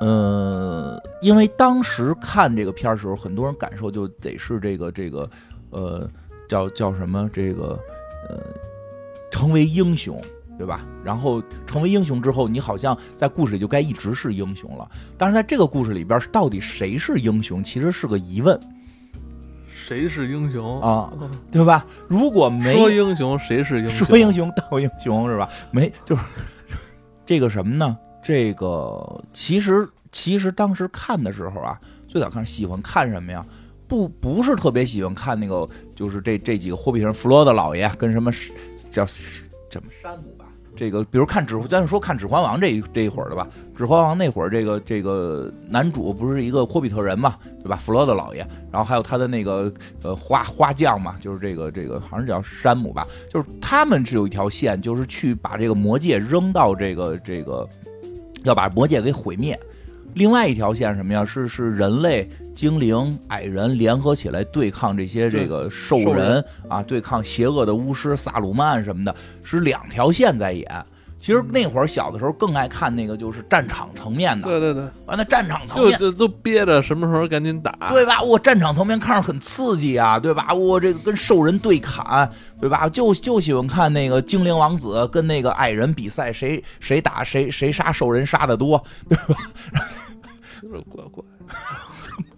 [0.00, 5.28] 呃，因为当时看这个片儿的时候，很多人感受就得是这个这个，
[5.70, 6.08] 呃，
[6.48, 7.78] 叫叫什么这个，
[8.28, 8.38] 呃，
[9.30, 10.20] 成为英雄，
[10.56, 10.86] 对吧？
[11.04, 14.88] 然后成为英雄之后，你好像在故事里就该一直是英雄了。
[15.16, 18.58] 但是在这个故事里边，到底谁是英雄，其实是个疑问
[19.74, 20.80] 谁是英雄？
[20.80, 21.12] 啊，
[21.50, 21.84] 对吧？
[22.06, 24.06] 如果没说英雄，谁是英雄？
[24.06, 25.48] 说英雄道英雄是吧？
[25.70, 26.22] 没，就是
[27.26, 27.96] 这个什么呢？
[28.28, 33.42] 这个其实其实当时看的时候啊，最早看喜欢看什么呀？
[33.86, 35.66] 不不是特别喜欢看那个，
[35.96, 38.30] 就是这这几个霍比特人，弗洛德老爷跟什么
[38.90, 39.42] 叫什
[39.82, 40.44] 么山姆吧？
[40.76, 43.48] 这个比如看指，咱说看《指环王》这一这一会儿的吧，
[43.78, 47.76] 《指环王》那会儿，这个这个男主不是一个霍比特人嘛，对吧？
[47.76, 49.72] 弗洛德老爷，然后还有他的那个
[50.02, 57.66] 呃花花匠嘛，就是这个这个好像叫山姆吧，就是他们是有一条线，就是去把这个魔戒扔到这个这个，
[58.44, 59.58] 要把魔界给毁灭。
[60.14, 61.24] 另外一条线是什么呀？
[61.24, 69.14] 是是人类、精灵、矮人联合起来对抗这些这个兽兽人啊，对抗邪恶的巫师萨鲁曼什么的，
[69.44, 70.66] 是两条线在演。
[71.20, 75.98] 其实那会儿小的时候更爱看那个就是战场层面的，对对对，完了战场层面。
[75.98, 77.72] 就就都憋着什么时候赶紧打。
[77.88, 78.22] 对吧？
[78.22, 80.52] 我战场层面看着很刺激啊，对吧？
[80.54, 82.88] 我这个跟兽人对砍，对吧？
[82.88, 88.82] 就就喜欢看那个精灵王子跟那个矮人比赛，谁谁打谁谁杀兽人杀的多，
[90.60, 91.24] 听着怪怪。
[91.24, 92.37] 有怪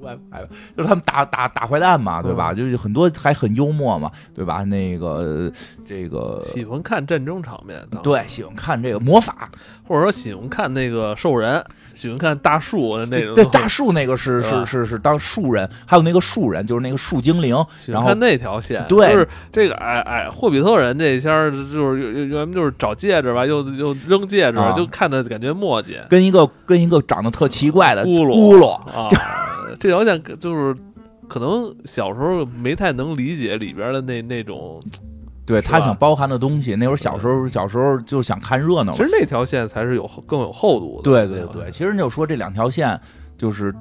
[0.00, 0.40] 拍
[0.76, 2.52] 就是他们打打打坏蛋嘛，对吧？
[2.54, 4.64] 就是很多还很幽默嘛，对吧？
[4.64, 5.50] 那个
[5.84, 9.48] 这个喜欢看战争场面的，对，喜欢看这个魔法，
[9.86, 11.62] 或者说喜欢看那个兽人，
[11.94, 13.34] 喜欢看大树的那种。
[13.34, 25.98] 对大树那个是是是是是当树人，还有那个树人，就是那个树精灵，然后喜欢看那条线，对就是这个哎哎霍比特人这一下儿就是原们就是找戒指吧，又又扔戒指，啊就看的感觉墨迹。
[26.08, 29.08] 跟一个跟一个长得特奇怪的咕噜咕噜，啊，
[29.80, 30.76] 这条线就是
[31.26, 34.80] 可能小时候没太能理解里边的那那种，
[35.46, 39.02] 对他想包含的东西，那会儿小时候小时候就想看热闹嘛其。
[39.02, 41.02] 实那条线才是有更有厚度的。
[41.02, 43.00] 对对对，其实你就说这两条线，
[43.38, 43.74] 就是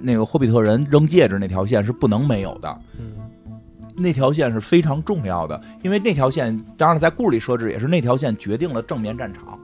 [0.00, 3.12] 那个霍比特人扔戒指那条线是不能没有的，嗯，
[3.96, 9.58] 那条线是非常重要的，因为那条线当然了在故事里设置也是那条线决定了正面战场。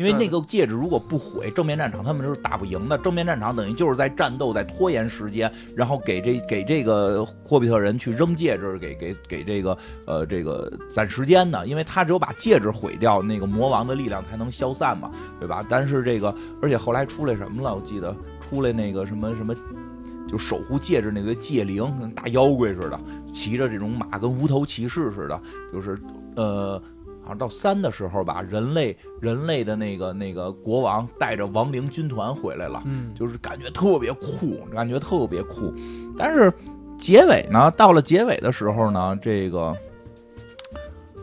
[0.00, 2.96] 因为那个戒指如果不毁，正面战场他们是打不赢的。
[2.96, 9.76] 正面战场等于就是在战斗，在拖延时间，然后给这给这个霍比特人去扔戒指，给给给这个
[10.06, 11.66] 呃这个攒时间的。
[11.66, 15.62] 因为他只有把戒指毁掉，那个魔王的力量才能消散嘛，对吧？
[15.68, 17.74] 但是这个，而且后来出来什么了？
[17.74, 19.54] 我记得出来那个什么什么。
[20.28, 23.00] 就守护戒指那个戒灵，跟大妖怪似的，
[23.32, 25.42] 骑着这种马，跟无头骑士似的，
[25.72, 25.98] 就是
[26.36, 26.84] 呃，好
[27.30, 35.72] 像到三的时候吧，人类人类的那个那个国王带着亡灵军团回来了，嗯，就是感觉特别酷，感觉特别酷。
[36.18, 36.52] 但是
[36.98, 39.76] 结尾呢，到了结尾的时候呢，这个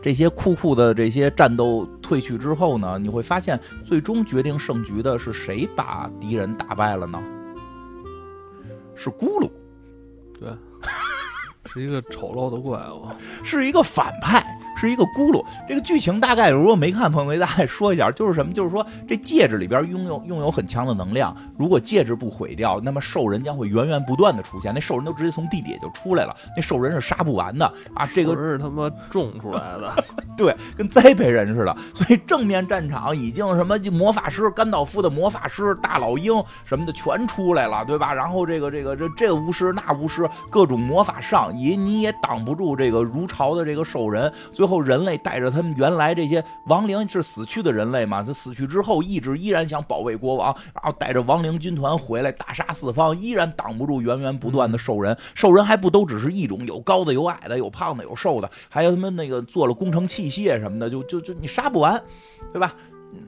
[0.02, 7.22] 这些酷酷的这些战斗退去之后呢，你会发现，最终决定胜局的是谁把敌人打败了呢？
[8.94, 9.50] 是咕噜。
[10.40, 10.48] 对，
[11.72, 13.06] 是一个丑陋的怪物。
[13.44, 14.44] 是一个反派，
[14.76, 15.44] 是一个咕噜。
[15.68, 18.52] 这个剧情大概如果没看的朋友，给大家说一下，就是什么？
[18.52, 24.72] 就是说这戒指里边拥有拥有很强的能量，如果戒指不毁掉，那么兽人将会源源不断的出现。
[24.74, 28.08] 那兽人都直接从地底下就出来了，那兽人是杀不完的啊！
[28.14, 30.04] 这个是他妈种出来的，
[30.36, 31.76] 对，跟栽培人似的。
[31.94, 38.12] 所以正面战场已经什么魔法师甘道夫的魔法师、大老鹰什么的全出来了，对吧？
[38.12, 44.32] 然后这个这个这这巫师那巫师各种魔法上，也你也挡不住这个如潮的这个兽人。
[44.52, 55.16] 最后人类带着他们原来这些亡灵是死去的人类嘛，他死去之后意志依然想保卫国王，然后带着亡灵军团回来大杀四方，依然挡不住源源不断的兽人。
[55.34, 62.02] 兽人还不都只是一种，有高的，有矮的，有胖的，有瘦的，还有他们那个做了工程器械什么的，就就就你杀不完，
[62.52, 62.74] 对吧？
[63.12, 63.20] 嗯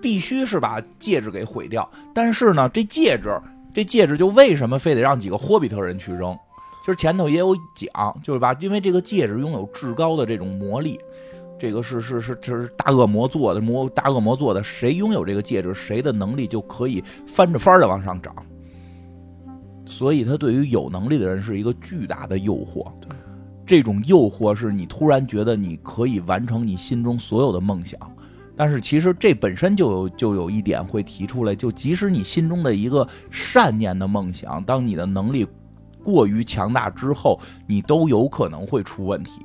[0.00, 1.86] 必须是把戒指给毁掉。
[2.14, 3.38] 但是呢，这戒指，
[3.70, 6.34] 这戒指就为什么非得让几个霍比特人去扔？
[6.84, 11.00] 其实前头也有讲，就是吧，因为这个戒指拥有至高的这种魔力，
[11.58, 18.36] 这个是是是这是大恶魔做的魔大恶魔做的，谁拥有这个戒指，谁的能力就可以翻着番的往上涨。
[19.86, 22.86] 所以，它对于有能力的人是一个巨大的诱惑。
[23.64, 27.98] 这种诱惑是你突然觉得你可以完成你心中所有的梦想，
[28.54, 35.46] 但是其实这本身就有就有一点会提出来，就即使你心中的一个善念的梦想，当你的能力
[36.04, 39.40] 过于强大之后，你都有可能会出问题。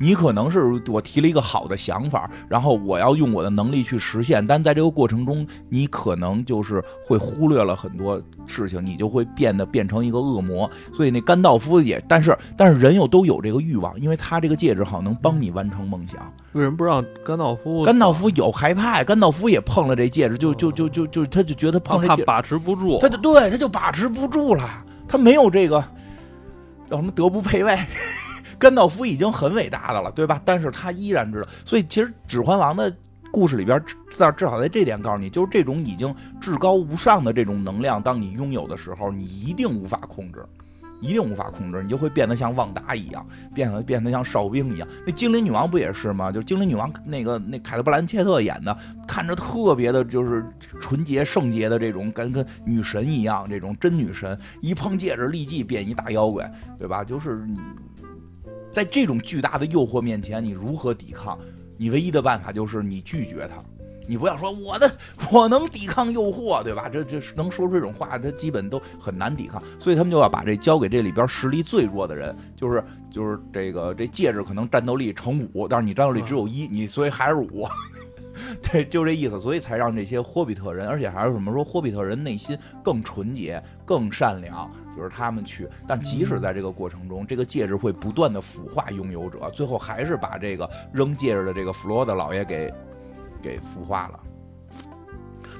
[0.00, 10.70] 你可能是我提了一个好的想法，然后我要用我的能力去实现，但在这个过程中，你可能就是会忽略了很多事情，你就会变得变成一个恶魔。
[10.92, 16.32] 所以那甘道夫也，但是 但是人又都有这个欲望，因为他这个戒指好像能帮你完成梦想。
[16.52, 17.82] 为什么不让甘道夫？
[17.82, 25.82] 甘道夫有害怕，甘道夫也碰了这戒指，就就就就就他就觉得碰这戒指把持不住，他就对他就把持不住了，他没有这个
[26.86, 27.76] 叫什么德不配位。
[28.58, 30.42] 甘道夫已经很伟大的了，对吧？
[30.44, 32.92] 但是他依然知道，所以其实《指环王》的
[33.30, 33.94] 故事里边，至
[34.36, 40.44] 至少在这点告诉你，就是这种已经至高无上的这种能量，当你拥有的时候，你一定无法控制，
[41.00, 44.88] 一定无法控制，你就会变得像旺达一样，变得变得像哨兵一样。
[45.06, 46.32] 那精灵女王不也是吗？
[46.32, 48.76] 就是精灵女王那个那凯特·布兰切特演的，
[49.06, 50.44] 看着特别的，就是
[50.80, 57.04] 纯洁圣洁的这种，跟跟女神一样，这种真女神，一碰戒指立即变一大妖怪，对吧？
[57.04, 57.46] 就是。
[58.70, 61.38] 在这种巨大的诱惑面前，你如何抵抗？
[61.78, 63.56] 你唯一的办法就是你拒绝他。
[64.08, 64.90] 你不要说我的，
[65.30, 66.88] 我能抵抗诱惑，对吧？
[66.88, 69.62] 这这能说出这种话，他基本都很难抵抗。
[69.78, 77.68] 所以他们就要把这交给这里边实力最弱的人，就是就是这个这戒指可能战斗力乘五，但是你战斗力只有一，你所以还是五。
[78.62, 85.68] 对，就这意思，所以才让这些霍比特人，而且还是什么说，霍比特人内心更纯洁、更善良，就是他们去。
[85.88, 92.72] 但即使在这个过程中，这个戒指会不断的腐化拥有者，最后还是把这个扔戒指的这个弗罗德老爷给
[93.42, 94.20] 给孵化了。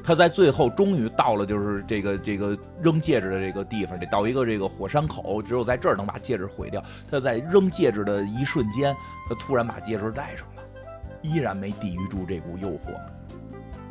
[0.02, 6.82] 他在最后终于到了，就是这个这个扔戒指的这个地方，得到一个这个火山口，只有在这儿能把戒指毁掉。
[7.10, 8.94] 他在扔戒指的一瞬间，
[9.28, 10.62] 他突然把戒指戴上了。
[11.20, 12.94] 依然没抵御住这股诱惑，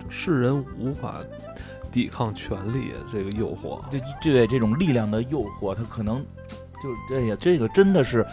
[0.07, 1.21] 世人无法
[1.91, 6.25] 抵抗权力这个诱惑，这对这种力量的诱惑，他可能
[6.81, 8.25] 就这呀，这个真的是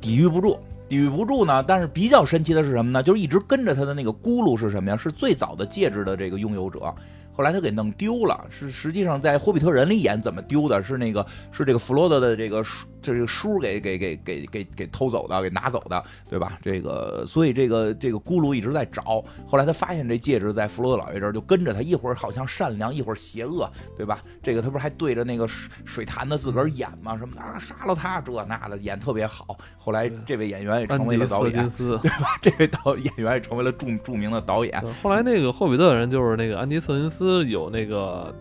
[0.00, 0.58] 抵御不住，
[0.90, 1.64] 抵御不住呢。
[1.66, 3.02] 但是比较神奇的是什么呢？
[3.02, 4.96] 就是一直跟着他的那个咕噜是什么呀？
[4.96, 6.92] 是最早的戒指的这个拥有者。
[7.40, 10.82] 后来他给弄丢了，是实际上在《霍比特人》里演怎么丢的？
[10.82, 16.58] 是那个是这个弗罗德的这个书，这个书给给给给给给偷走的，给拿走的，对吧？
[16.60, 19.24] 这个所以这个这个咕噜一直在找。
[19.46, 23.66] 后来他发现这戒指在弗罗德老爷这儿，就跟着他，一会儿好像善良，一会儿邪恶，
[23.96, 24.20] 对吧？
[24.42, 27.16] 这个他不是还对着那个水水潭子自个儿演吗？
[27.16, 29.56] 什么的啊，杀了他这那的，演特别好。
[29.78, 32.36] 后来这位演员也成为了导演，对吧？
[32.42, 34.78] 这位导演员也成为了著著名的导演。
[35.02, 37.46] 后来那个霍比特人就是那个安迪·瑟琳斯。
[37.48, 38.34] 有那个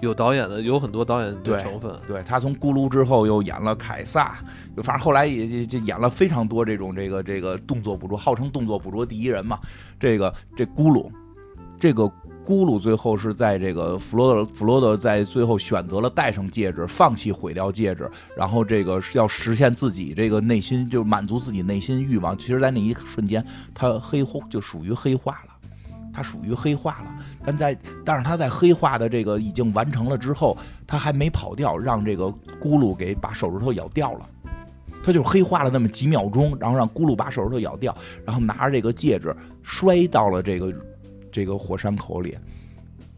[0.00, 1.94] 有导演的，有很多导演的成分。
[2.06, 4.38] 对他从《咕噜》之后又演了凯撒，
[4.76, 9.58] 就反正后来也就演了非常多这种这个这个动作捕捉，号称动作捕捉第一人嘛。
[9.98, 11.10] 这个这咕噜，
[11.78, 12.04] 这个
[12.44, 22.36] 咕噜最后是在这个弗罗德弗罗德在最后选择了戴上戒指，放弃毁掉戒指，然后这个要实现自己这个内心，就满足自己内心欲望。
[22.36, 25.49] 其实，在那一瞬间，他黑化就属于黑化了。
[26.20, 30.54] 它属于黑化了，但在但是它在黑化的这个已经完成了之后，
[30.86, 32.26] 它还没跑掉，让这个
[32.60, 34.28] 咕噜给把手指头咬掉了。
[35.02, 37.96] 他就黑化了那么几秒钟，然后让咕噜把手指头咬掉，
[38.26, 40.74] 然后拿着这个戒指摔到了这个
[41.32, 42.36] 这个火山口里。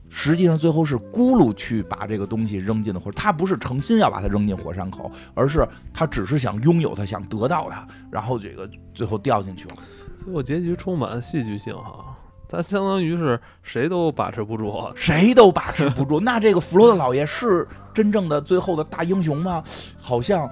[0.08, 9.76] 实际上最后是咕噜去把这个东西扔进了火，他不是诚心要把它扔进火山口，而是他只是想拥有它，想得到它，然后这个最后掉进去了。
[10.16, 12.11] 最后结局充满戏剧性哈。
[12.52, 16.20] 他相当于是谁都把持不住，谁都把持不住。
[16.20, 19.64] 那这个弗罗德老爷是真正的最后的大英雄吗？
[19.98, 20.48] 好像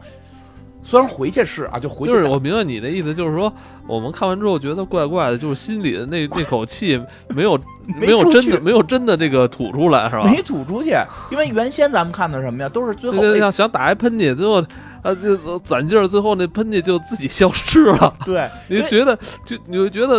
[0.83, 2.13] 虽然回去是啊，就回去。
[2.15, 3.53] 就是我明白你的意思，就是说
[3.87, 6.99] 我们看完之后觉得怪怪的，就是心里的那那口气
[7.29, 7.61] 没有
[8.01, 10.23] 没有真的没有真的这个吐出来，是吧？
[10.25, 10.97] 没吐出去，
[11.31, 14.63] 因为原先咱们看的什么呀，都是最后想想打一喷嚏，最后
[15.03, 18.15] 啊就攒劲儿，最后那喷嚏就自己消失了。
[18.25, 20.19] 对， 你就觉得就你就觉得。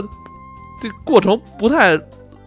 [0.82, 1.98] 这过程不太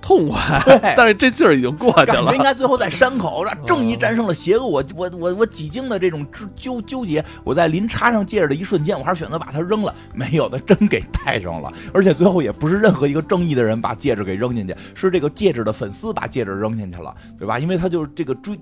[0.03, 0.61] 痛快，
[0.97, 2.35] 但是这劲儿已经过去了。
[2.35, 4.66] 应该最后在山口， 让正义战胜了邪恶。
[4.66, 6.26] 我我我我几经的这种
[6.57, 9.95] 纠纠结，我在临插上戒指的一瞬间，我还是选择把它扔了。
[10.12, 11.72] 没有的，真给戴上了。
[11.95, 17.59] 而且最后也不是任何一个正义的人把戒指给扔进去，是这个戒指的粉丝把戒指扔进去了，对吧？
[17.59, 18.59] 因为他就是这个追。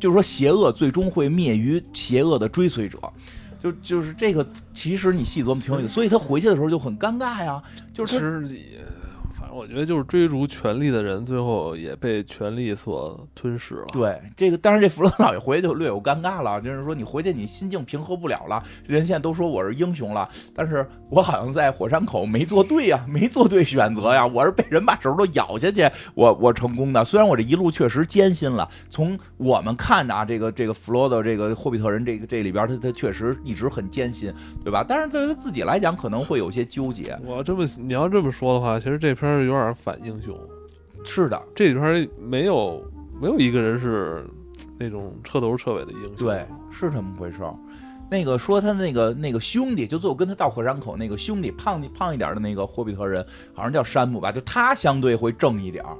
[0.00, 2.98] 就是说邪恶最终会灭于邪恶的追随者。
[3.58, 7.62] 就就是这个，其实你细琢磨挺有意思，所以他回去的时候就很尴尬呀。
[7.92, 8.48] 就是
[9.60, 13.86] 我觉得就是追逐权力的人，最后也被权力所吞噬了。
[13.92, 18.62] 对这个，当然这弗洛老爷回去就略有尴尬了，就是说你回去你心境平和不了了。
[18.86, 27.04] 人现在都说我是英雄了，但是我好像在火山口没做对呀，没做对选择呀，我是被人把手都咬下去，我我成功的。
[27.04, 34.32] 虽然我这一路确实艰辛了，从我们看着啊，这个这个弗洛的这个霍比特人这个这里边他他确实一直很艰辛，
[34.64, 34.82] 对吧？
[34.88, 37.14] 但是对他自己来讲可能会有些纠结。
[37.26, 40.36] 我要这么你要这么说的话，其实这片儿有点反英雄。
[41.04, 42.84] 是的，这里边没有
[43.20, 44.24] 没有一个人是
[44.78, 46.26] 那种彻头彻尾的英雄。
[46.26, 47.54] 对，是这么回事儿。
[48.10, 53.24] 那个说他那个那个兄弟，就最后跟他到火山口那个兄弟胖胖一点的那个霍比特人，
[53.54, 55.96] 好像叫山姆吧，就他相对会正一点儿，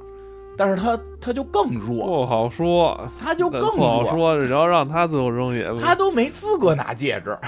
[0.57, 4.39] 但是他他就更弱，不好说，他就更不好弱，说。
[4.39, 7.35] 只要让他最后扔也他都没资格拿戒指。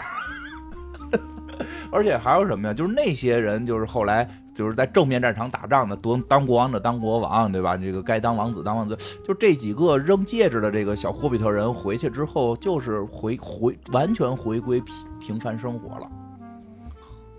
[1.91, 2.73] 而且还有什么呀？
[2.73, 7.75] 就是那些人，就是后来就是在正面战场打仗的，当当国王的当国王，对吧？
[7.75, 16.07] 这个该当王子当王子，就这几个扔戒指的这个小霍比特人回去之后，就是回回完全回归平平凡生活了。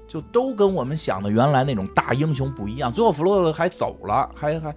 [0.06, 2.92] 就都跟我们想的原来那种大英雄不一样。
[2.92, 4.74] 最后弗洛多还走了，还还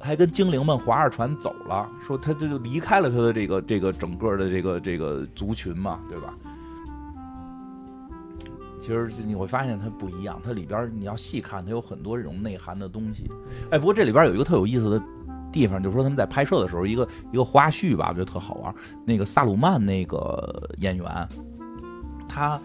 [0.00, 6.34] 还跟精灵们划着船走了，说他这就离开了他的这个这个整个的这个这个族群嘛，对吧？
[9.10, 13.30] 其实你会发现它不一样，它里边你要细看，它有很多这种内涵的东西。
[13.70, 15.02] 哎，不过这里边有一个特有意思的
[15.52, 18.74] 地方，就是说他们在拍摄的时候，一个一个花絮吧，我觉得特好玩。
[19.04, 21.28] 那个萨鲁曼那个演员，
[22.28, 22.58] 他。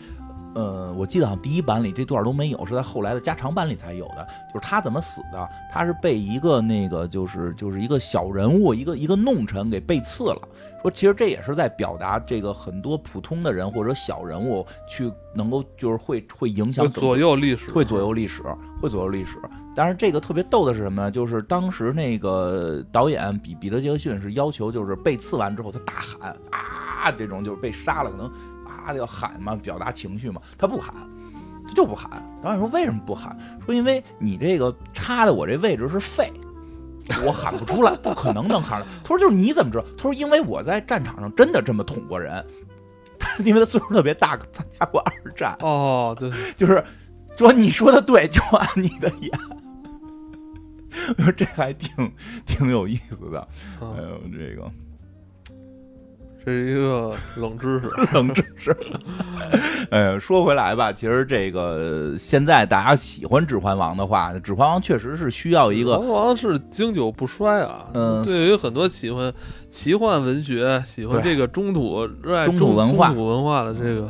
[0.56, 4.28] 呃，我记得好像第一版里这段都没有，是在后来的加长版里才有的。
[4.54, 5.50] 就是他怎么死的？
[5.72, 10.42] 他是被一个那个就是就是一个小人物，一个一个弄臣给背刺了。
[10.82, 18.44] 说其实这也是在表达这个很多普通的人或者小人物去能够就是会会影响会左右历史，会左右历史，
[18.82, 19.40] 会左右历史。
[19.76, 21.10] 但是这个特别逗的是什么呢？
[21.10, 28.32] 就是当时那个导演比彼得杰克逊是要求，就是被刺完之后他大喊啊，这种就是被杀了可能。
[28.86, 30.94] 他要喊嘛，表达情绪嘛，他不喊，
[31.68, 32.10] 他就不喊。
[32.42, 33.38] 导演说为什么不喊？
[33.66, 36.32] 说因为你这个插的我这位置是肺，
[37.26, 38.92] 我喊不出来，不可能能喊出来。
[39.04, 39.86] 他说就是你怎么知道？
[39.98, 42.46] 他说因为我在战场上真的这么捅过人，
[43.46, 45.56] 因为他岁数特别大，参加过二战。
[45.62, 46.84] 哦，对，就是
[47.38, 49.32] 说你说的对，就按你的演。
[51.18, 52.12] 我说这还挺
[52.46, 53.48] 挺有意思的，
[53.80, 54.72] 还有这个。
[56.46, 58.76] 这是一个冷知识， 冷知识。
[59.90, 65.94] 哎，说回来吧，其实这个现在大家喜欢《指环王》的话，《指环王》确实是需要一个。
[65.94, 67.86] 指环王是经久不衰啊。
[67.94, 69.34] 嗯，对于很多喜欢
[69.70, 74.10] 奇幻文学、喜欢这个中土、热爱中土文化、中土文化的这个，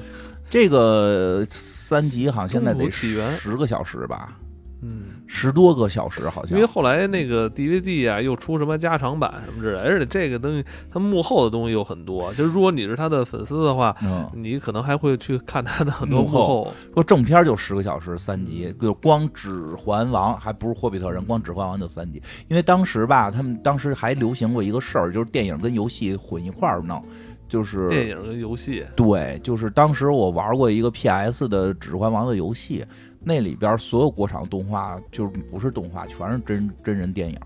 [0.49, 4.37] 这个三集好像现在得起源十个小时吧，
[4.83, 5.03] 嗯。
[5.25, 6.55] 十多个小时好像。
[6.55, 12.31] 因为后来那个 DVD 啊，又出什么加长版什么之类的，而且这个东西它幕后的东西有很多。
[12.33, 16.73] 就是如果你是他的粉丝的话，嗯，你可能还会去看他的很多幕幕后。
[16.93, 22.21] 说正片就十个小时三集，就光《指环王》还不是《霍比特人》，光《指环王》就三集。
[22.47, 27.01] 因为当时吧，他们当时还流行过一个事儿，就是电影跟游戏混一块儿弄，
[27.47, 32.85] 就是电影跟游戏，对，就是当时我玩过一个 PS 的《指环王》的游戏，
[33.23, 37.39] 那里边所有国产动画就不是动画，全是真真人电影，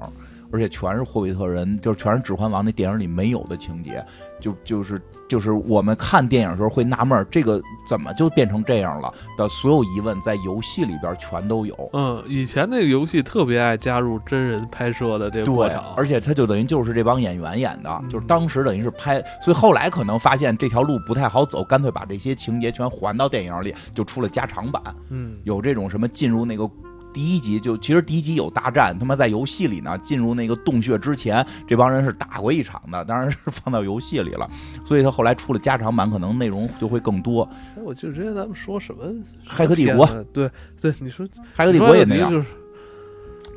[0.52, 4.04] 而且全是霍比特人，就是全是《指环王》那电影里没有的情节，
[4.39, 11.89] 就就是就是我们看电影的时候会纳闷，这个怎么就变成这样了的所有疑问，在游戏里边全都有。
[11.93, 24.82] 嗯，以前那个游戏特别爱加入真人拍摄的这个过对程，，而且它就等于就是这帮演员演的，嗯就是当时等于是拍，所以后来可能发现这条路不太好走，干脆把这些情节全还到电影里，就出了加长版。
[25.10, 26.70] 嗯，有这种什么进入那个
[27.18, 34.47] 第一集就其实第一集有大战，他妈在游戏里呢，进入那个洞穴之前，这帮人是打过一场的，当然是放到游戏里了，
[34.86, 37.41] 所以他后来出了加长版，可能内容就会更多。
[37.76, 39.05] 哎我就之前咱们说什么
[39.49, 40.47] 骇客帝国对
[40.80, 42.45] 对，你说骇客帝国也那样，就是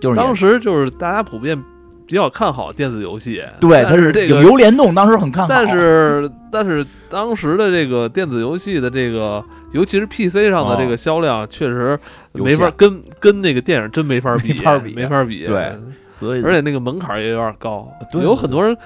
[0.00, 1.62] 就是当时就是大家普遍
[2.06, 11.98] 比较看好电子游戏，对，它是这个影流联动，当时很看好，但是但是当时的这个电子游戏的这个，尤其是 PC 上的这个销量，确实
[12.32, 12.74] 没法限。
[12.76, 14.94] 跟跟那个电影真没法比， 没法比。
[14.94, 15.44] 没法比。
[15.44, 15.72] 对，
[16.18, 18.22] 所以而且那个门槛也有点高，对。
[18.22, 18.76] 有很多人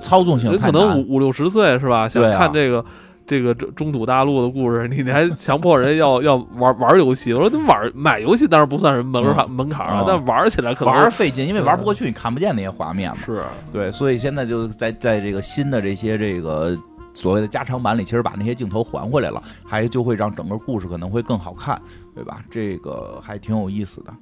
[0.00, 2.08] 操纵性可能五五六十岁是吧？
[2.08, 2.84] 想看这个
[3.24, 7.32] 这个中中土大陆的故事，你 你还强迫人要要玩玩游戏。
[7.32, 13.18] 我说你玩买游戏当然不算什么门槛、门槛啊，但玩起来可能玩费劲，因为玩不过去，你看不见那些画面嘛。
[13.24, 13.42] 是。
[13.72, 16.76] 对，所以现在就在在这个新的这些这个
[17.14, 21.80] 所谓的加长版里，其实把那些镜头还回来了，还就会让整个故事可能会更好看，
[22.14, 22.42] 对吧？
[22.50, 24.14] 这个还挺有意思的。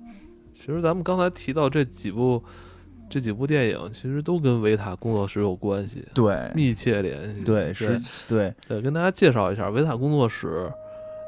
[0.54, 2.42] 其实咱们刚才提到这几部。
[3.12, 7.42] 这几部电影其实都跟维塔工作室有关系，对，密切联系。
[7.42, 10.70] 对，是，对，对，跟大家介绍一下，维塔工作室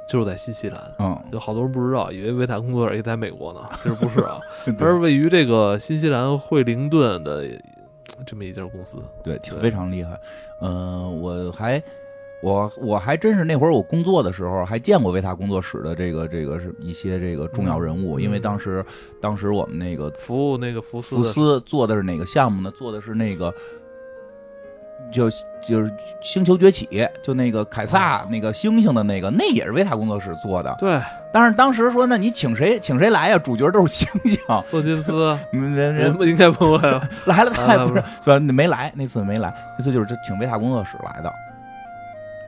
[0.08, 0.80] 就是在新西兰。
[1.00, 4.38] 嗯，有好多人不知道，以为维塔工作室也在美国呢，其实不是啊，
[4.78, 7.44] 它是位于这个新西兰惠灵顿的
[8.26, 8.98] 这么一家公司。
[9.22, 10.20] 对，非常厉害。
[10.60, 11.82] 嗯，我还。
[12.42, 18.84] 我我还真是那会儿我工作的时候还见过维塔工作室的这个这个是一些这个重要人物，因为当时
[19.20, 22.68] 当时我们那个服务那个福斯福斯做的是哪个项目呢？
[22.72, 23.54] 做的是那个
[25.12, 30.74] 就就是星球崛起，就那个凯撒那个星星的那个，那也是维塔工作室做的。
[30.78, 31.00] 对，
[31.32, 33.38] 但是当时说，那你请谁请谁来呀？
[33.38, 36.90] 主角都是星星，瑟金斯 人人应该不会
[37.26, 41.32] 来了，他也不是，虽然没来，那次没来，那次就是请维塔工作室来的。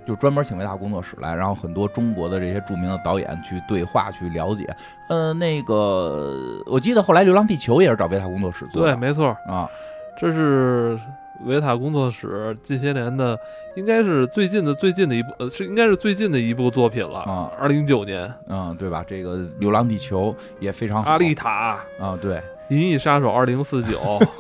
[0.07, 4.69] 就专门请维塔工作室来，然后很多中国的这些著名的导演去对话、去了解。
[5.09, 6.37] 呃，那个
[6.67, 9.67] 我记得后来《流浪地球》也是找维塔工作室做的，对，没错啊。
[10.15, 11.01] 这是
[11.45, 13.39] 维塔工作室近些年的，
[13.77, 17.51] 应该是最近的最近的一部，呃，是应该是最近的一部作品了啊。
[17.59, 19.05] 二零一九年，嗯，对吧？
[19.07, 21.11] 这个《流浪地球》也非常好。
[21.11, 22.41] 阿丽塔啊，对。
[22.75, 23.99] 《银翼杀手二零四九》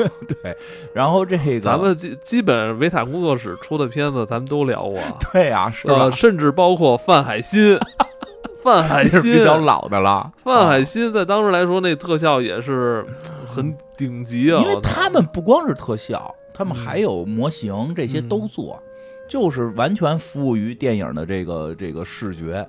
[0.42, 0.56] 对，
[0.94, 4.98] 然后这个咱们基基本维塔工作室出的片子，咱们都聊过。
[5.30, 6.10] 对呀，是吧？
[6.10, 7.78] 甚至包括范海辛，
[8.64, 10.32] 范海辛比较老的了。
[10.42, 13.04] 范海辛在当时来说，那特效也是
[13.46, 14.58] 很顶级啊。
[14.62, 18.80] 因为他们不光是特效，他们还有模型，这些都做，
[19.28, 22.66] 就是完全服务于电影的这个这个视觉。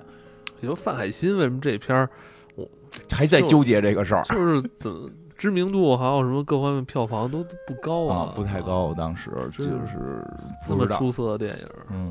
[0.60, 2.10] 你说范海辛为什么这片儿，
[2.56, 2.68] 我
[3.10, 5.08] 还在纠结这个事儿，就是怎么？
[5.38, 8.94] 知名度还有什么各方面票房都不高啊，不太高。
[8.96, 10.26] 当时就是
[10.66, 12.10] 这么出色的电影，嗯，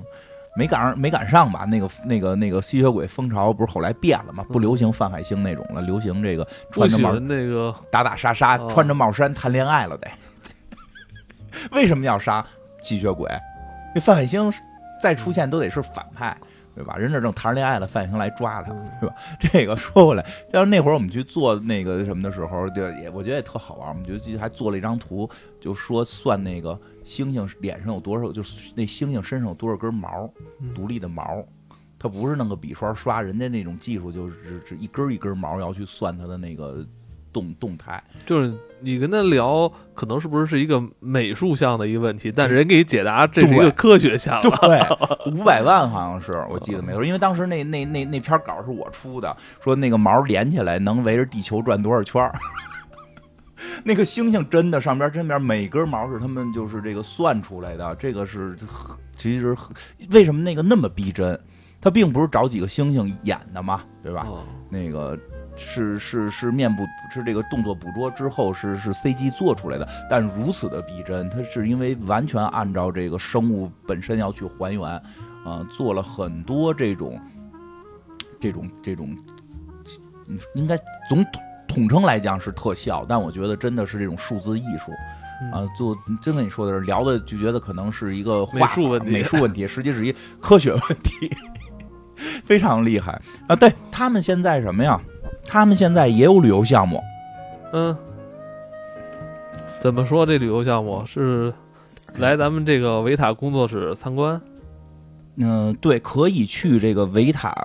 [0.56, 1.66] 没赶上，没赶上吧？
[1.66, 4.46] 那个那个那个吸血鬼风潮不是后来变了吗？
[4.50, 10.08] 不流行范海辛那种了，流行这个穿着帽那个打打杀杀，穿着帽衫谈恋爱了得。
[11.72, 12.45] 为什么要杀
[12.82, 13.30] 吸血鬼？
[13.93, 14.51] 那范海辛
[15.01, 16.36] 再出现都得是反派。
[16.76, 16.97] 对吧？
[16.97, 19.16] 人这正谈恋爱了，范星来抓他，是吧？
[19.39, 23.88] 这个说回来，就是那会儿我们去做那个什么的时候，就也我觉得也特好玩。
[23.88, 30.30] 我们就还做了一张图，就说算那个猩猩脸上有多少，就是那猩猩身上有多少根毛，
[30.74, 31.41] 独立的毛。
[31.97, 36.86] 他不是弄个笔刷刷，人家那种技术就是只一根一根毛要去算他的那个。
[37.36, 44.40] 动动态就是你跟他聊，可能是不是是一个美术项的一个问题，但是人给你解答，这是一个科学项。
[44.42, 52.32] 对，五百万好像是我记得没错，因为当时那那那那篇稿是我出的，说那个毛连起来能围着地球转多少圈
[53.84, 58.56] 那个星星真的上边真边每根毛是他们就是这个算出来的，这个是
[59.18, 59.54] 其实
[60.12, 61.38] 为什么那个那么逼真？
[61.82, 64.26] 他并不是找几个星星演的嘛，对吧？
[64.70, 65.20] 那个。
[65.56, 74.84] 是是是面部是这个动作捕捉之后是是 CG 做出来的，但如此的逼真，它是因为完全按照这个生物本身要去还原，
[75.45, 77.20] 啊，做了很多这种
[78.39, 79.16] 这种这种，
[80.56, 80.78] 应该
[81.08, 84.91] 总统统称来讲是特效，但我觉得真的是这种数字艺术，
[85.53, 91.32] 啊，就真跟你说的是聊的就觉得可能是一个美术问题，美术问题，实际是一科学问题，
[92.43, 93.56] 非常厉害啊！
[93.56, 94.99] 对他们现在什么呀？
[95.46, 97.02] 他们现在也有旅游项目，
[97.72, 97.96] 嗯，
[99.80, 101.54] 怎么说这旅游项目是
[102.18, 104.41] 来咱们这个维塔工作室参观？
[105.38, 107.56] 嗯，对，可以去这个维塔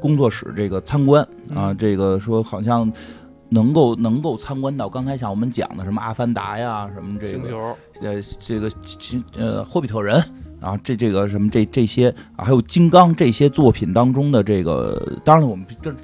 [0.00, 1.72] 工作室这个参观啊。
[1.72, 2.90] 这个说好像
[3.48, 7.56] 能够能够参观到刚才像我们讲的什么阿凡达呀，什么这个
[8.02, 8.70] 呃这个
[9.36, 10.22] 呃霍比特人
[10.60, 15.94] 啊，这这个什么这这些啊，还有金刚这些作品当中的这个，当然了，我们这。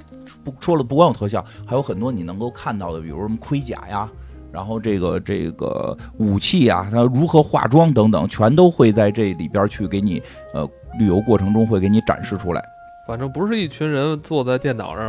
[0.43, 4.09] 不说了，不光有特效，还有很多你能够看到的，比如什么盔甲呀，
[4.51, 10.21] 然后这个这个武器呀，它如何化妆等等，全都会在这里边去给你，
[10.53, 10.67] 呃，
[10.97, 12.63] 旅游过程中会给你展示出来。
[13.09, 15.03] 反正不是一群人坐在电脑上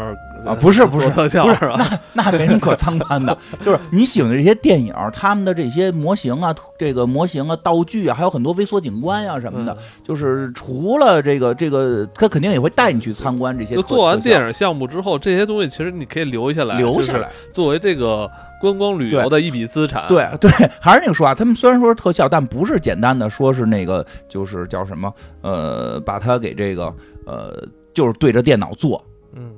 [0.46, 1.36] 啊，不是不是不是，
[1.76, 3.36] 那那没什么可参观的。
[3.60, 9.76] 就是你喜欢的这些电影，他们的这些模型啊，这个模型啊，道具啊，还有很多微缩景观呀什么的。
[10.02, 13.74] 就是除了这个这个，他肯定也会带你去参观这些。
[13.74, 18.26] 就做完电影项目之后，这些东西其实你可以留下来，留下来作为这个
[18.62, 20.06] 观光旅游的一笔资产。
[20.08, 20.50] 对对，
[20.80, 25.12] 还是那个说啊，他们虽然说是特效，但不是简单的说是那个，就是叫什么
[25.42, 26.94] 呃，把它给这个
[27.26, 27.62] 呃，
[27.92, 29.04] 就是对着电脑做。
[29.34, 29.52] 嗯。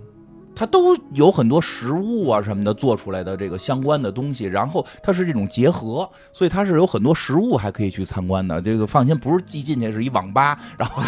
[0.54, 8.60] 它都有很多实物啊什么的做出来的这个相关的东西，然后它是这种结合，所以它是有很多实物还可以去参观的。
[8.60, 11.02] 这个放心，不是寄进去是一网吧，然后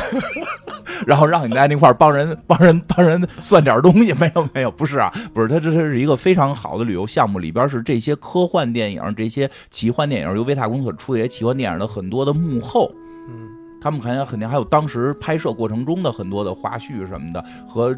[1.07, 12.91] 然后让你在那块帮人帮人帮人算点东西，没有没有，不是啊，不是，它这是一个非常好的旅游项目，里边是这些科幻电影、这些奇幻电影，由维塔公司出的这些奇幻电影的很多的幕后，
[13.29, 13.51] 嗯，
[13.85, 17.95] 他们肯定肯定还有当时拍摄过程中的很多的花絮什么的和。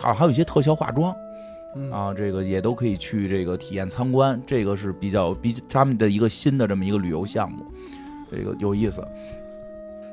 [0.00, 1.14] 好，还有一些特效化妆，
[1.92, 7.64] 啊，这个也都可以去这个体验参观，这个是比较比他们的一个新的这么一个旅游项目，
[8.28, 9.06] 这个有意思。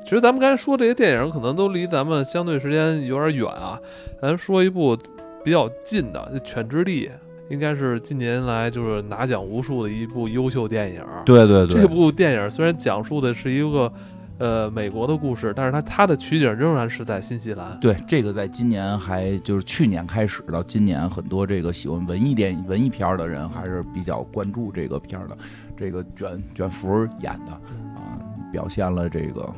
[0.04, 3.80] 其实咱们刚才说这些电影，可能都离咱们相对时间有点远啊。
[4.20, 4.96] 咱说一部
[5.42, 7.08] 比较近的《犬之力》，
[7.50, 11.02] 应该是近年来就是拿奖无数的一部优秀电影。
[11.24, 13.92] 对对对，这部电影虽然讲述的是一个。
[14.38, 17.78] 呃，美国的故事，但是它它的取景仍然是在新西兰。
[17.78, 25.36] 对，这个在今年还就是去年开始到今年，很多这个喜欢文艺电影、文艺片的人还是比较关注这个片的。
[25.76, 27.52] 这个卷卷福演的
[27.94, 28.18] 啊，
[28.52, 29.52] 表现了这个，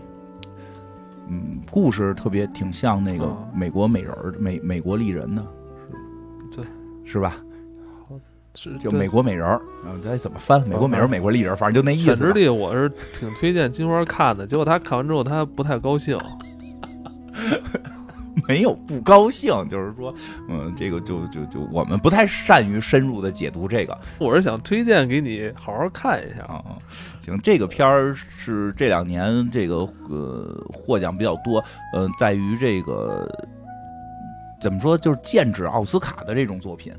[1.28, 5.42] 嗯，故事特别挺像那个美国美人儿、美美国丽人的，
[6.50, 6.64] 是，对，
[7.04, 7.36] 是吧？
[8.54, 10.60] 是就美国美人儿，嗯，该怎么翻？
[10.68, 12.16] 美国美人，美国丽人，反正就那意思。
[12.16, 16.18] 犬之力我是挺推荐金花看的， 结果他看完之后他不太高兴。
[18.46, 20.14] 没有不高兴，就是说，
[20.48, 23.98] 嗯，这个就就就我们不太善于深入的解读这个。
[24.18, 26.62] 我是想推荐给你好好看一下啊。
[27.24, 29.76] 行，这个片儿是这两年这个
[30.10, 31.64] 呃获奖比较多，
[31.96, 33.26] 嗯，在于这个。
[34.64, 34.96] 怎么说？
[34.96, 36.90] 就是剑指奥斯卡的这种作品，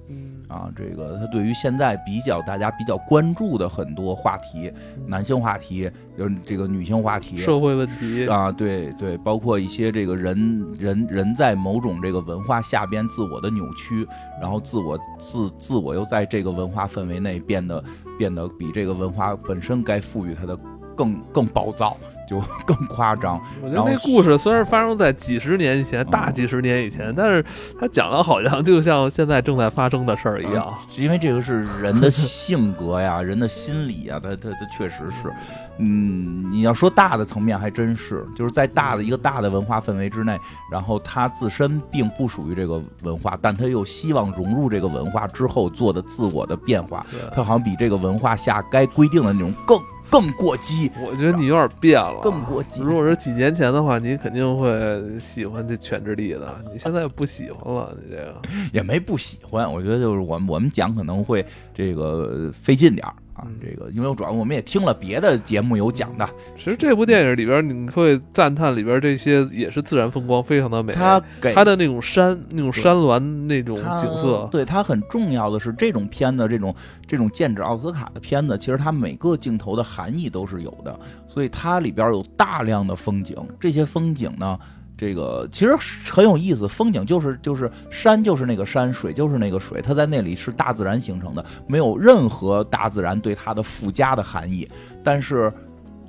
[0.48, 4.72] 啊，这个他对于现在比较大家比较关注的很多话题，
[5.08, 14.08] 男性话题，就是这个女性话题，社会问题啊，对对，包括一些这个人人人在某种这个文化下边自我的扭曲，
[14.40, 17.84] 然后自我自自我又在这个文化氛围内变得
[18.20, 20.56] 变得比这个文化本身该赋予它的
[20.96, 21.98] 更更暴躁。
[22.28, 23.42] 就更夸张。
[23.62, 27.44] 我觉得那故事虽然发生在几十年以前，大几十年以前，但是
[27.80, 30.74] 他讲的好像就像现在正在发生的事儿一样。
[30.98, 35.32] 因为这个是人的性格呀， 人的心理呀，他他他确实是。
[35.78, 40.40] 嗯，你要说大的层面还真是，就是在大的一个大的文化氛围之内，
[40.72, 49.78] 然后他自身并不属于这个文化，但他又希望融入这个文化之后做的自我的变化，他好像比这个文化下该规定的那种更。
[50.16, 52.22] 更过激，我觉得你有点变了。
[52.22, 52.82] 更过激。
[52.82, 56.56] 如果是几年前的话，你肯定会喜欢这犬之力的。
[56.72, 59.70] 你现在不喜欢了，你这个 也没不喜欢。
[59.70, 63.14] 我觉得就是我们我们讲可能会这个费劲点儿。
[63.36, 66.28] 啊，这个因为主要我们也听了别的节目有讲的。
[66.58, 70.94] 其实这部电影里边，你会赞叹里边这些也是自然风光，非常的美。
[70.94, 76.74] 它给它的那种山、那种山峦、那种景色，对它很重要的是，这种片子，这种
[77.06, 80.98] 这种剑指奥斯卡的片子，其实它每个镜头的含义都是有的，
[81.28, 84.58] 所以它里边有大量的风景，这些风景呢。
[84.98, 85.76] 这个其实
[86.10, 94.68] 很有意思，风景就是就是山就是那个山，水就是那个水，它在那里是大自然形成的，没有任何大自然对它的附加的含义。
[95.04, 95.52] 但是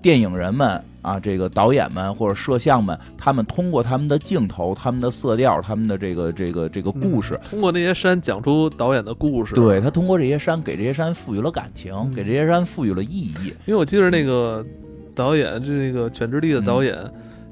[0.00, 9.52] 电影人们啊，这个导演们或者摄像们，他们通过他们的镜头、他们的色调、他们的这个这个这个故事，通过那些山讲出导演的故事。
[9.56, 13.52] 对他通过这些山给这些山赋予了感情，给这些山赋予了意义。
[13.64, 14.64] 因为我记得那个
[15.12, 16.96] 导演，就那个《犬之力》的导演。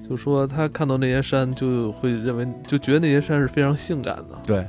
[0.07, 4.39] 就说他看到那些山，就会认为就觉得那些山是非常性感的。
[4.47, 4.67] 对，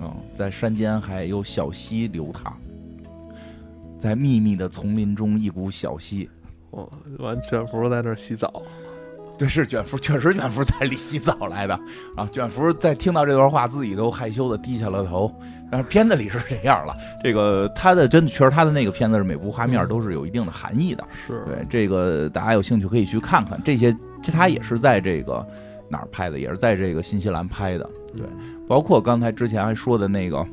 [0.00, 2.52] 嗯，在山间还有小溪流淌，
[3.96, 6.28] 在密密的丛林中，一股小溪。
[6.72, 6.90] 哦，
[7.20, 8.60] 完卷福在那儿洗澡。
[9.38, 11.78] 对，是卷福，确实卷福在里洗澡来的。
[12.16, 15.32] 啊，卷福在听到这段话，自己都害羞的低下了头。
[15.70, 21.04] 但是片子里是这样了，这个他的真的确实他的那个片子是每部画面都是有一定的含义的。
[21.24, 23.96] 是对这个大家有兴趣可以去看看这些。
[24.22, 25.46] 其他也是在这个
[25.88, 27.88] 哪儿拍的，也是在这个新西兰拍的。
[28.16, 28.26] 对，
[28.66, 30.38] 包括刚才之前还说的那个《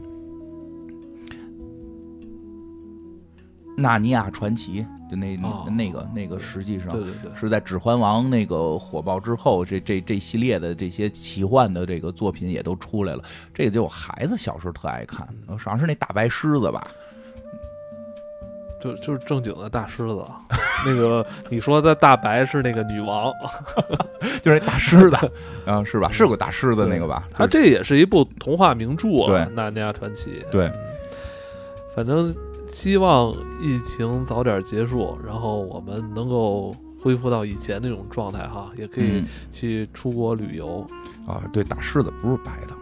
[3.76, 5.36] 纳尼亚传奇》，就那
[5.76, 13.24] 那个那个，实际上对对对，是在《指环王》那个火爆之后，这这这系列的这些奇幻的这个作品也都出来了。
[13.54, 16.88] 这个就我孩子小时候特爱看，好像是那大白狮子吧。
[18.84, 20.22] 就就是正经的大狮子，
[20.86, 23.32] 那个你说的大白是那个女王，
[24.44, 25.16] 就是大狮子，
[25.66, 26.10] 啊是吧？
[26.12, 27.28] 是个大狮子那个吧？
[27.32, 30.44] 它这也是一部童话名著，啊，《纳尼亚传奇》。
[30.52, 30.70] 对，
[31.96, 32.34] 反正
[32.68, 40.86] 希望疫情早点结束，然后我们能够恢复到以前那种状态哈，也可以嗯去出国旅游。
[41.26, 42.74] 啊，对，大狮子不是白的。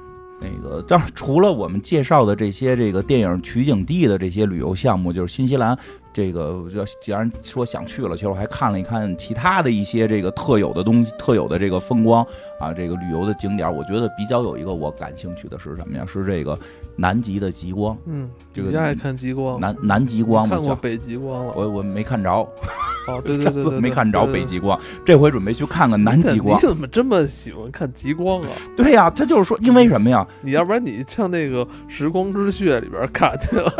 [0.42, 5.78] 那个，当然，除了我们介绍的这些这个电影取景地的这些旅游项目，就是新西兰
[6.12, 12.26] 这个，要既然说想去了，其实我还看了一看其他的一些这个特有的东西、特有的这个风光
[12.60, 16.04] 啊，这个旅游的景点，我觉得比较有一个我感兴趣的是什么呀？
[16.06, 16.58] 是这个
[17.02, 19.60] 南极的极光，嗯，这个你爱看极光？
[19.60, 20.48] 南南极光。
[20.48, 21.54] 看过北极光了？
[21.56, 22.30] 我我没看着，
[23.10, 24.46] 哦，对对对对，没看着北。
[24.46, 26.62] 极光，这回准备去看看南极光你。
[26.62, 28.50] 怎么这么喜欢看极光啊？
[28.78, 30.28] 对呀、他就是说，因为什么呀？
[30.42, 33.74] 你要不然你上那个《时光之穴》里边看去了，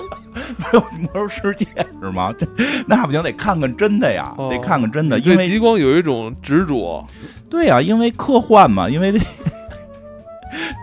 [0.58, 1.66] 没有魔兽世界
[2.02, 2.34] 是吗？
[2.36, 2.46] 这
[2.86, 7.06] 那不行，得看看真的呀，哦得看看真的，因为极光有一种执着。
[7.48, 9.18] 对呀、因为科幻嘛，因为这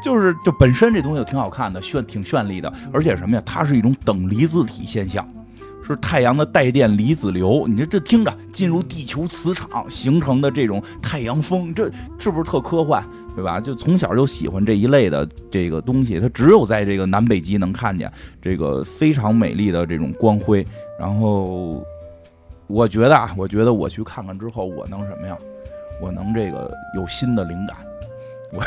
[0.04, 5.28] 就是就本身这东西就挺好看的，炫挺绚丽的，而且什么呀，它是一种等离子体现象。
[5.86, 13.04] 是太阳的带电离子流，你这这听着进入地球磁场形成的这种太阳风，这是不是特科幻？
[13.36, 13.60] 对吧？
[13.60, 18.10] 就从小就喜欢这一类的这个东西，它只有在这个南北极能看见
[18.42, 20.66] 这个非常美丽的这种光辉。
[20.98, 21.84] 然后，
[22.68, 25.38] 我觉得啊，我觉得我去看看之后，我能什么呀？
[26.02, 27.76] 我能这个有新的灵感。
[28.54, 28.64] 我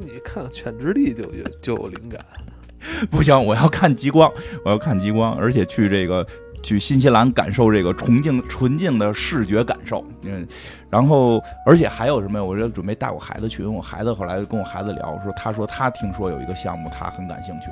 [0.00, 2.20] 你看《犬之力》就有就有灵感。
[3.10, 4.32] 不行，我要看极光，
[4.64, 6.24] 我要看极光，而且去这个
[6.62, 10.04] 去新西兰感受这个纯净纯净的视觉感受。
[10.22, 10.46] 嗯，
[10.88, 12.44] 然后而且还有什么呀？
[12.44, 17.66] 我这准备带我孩子去，因为我孩子后来跟我孩子聊说，他说他听说有一个项目，他很感兴趣，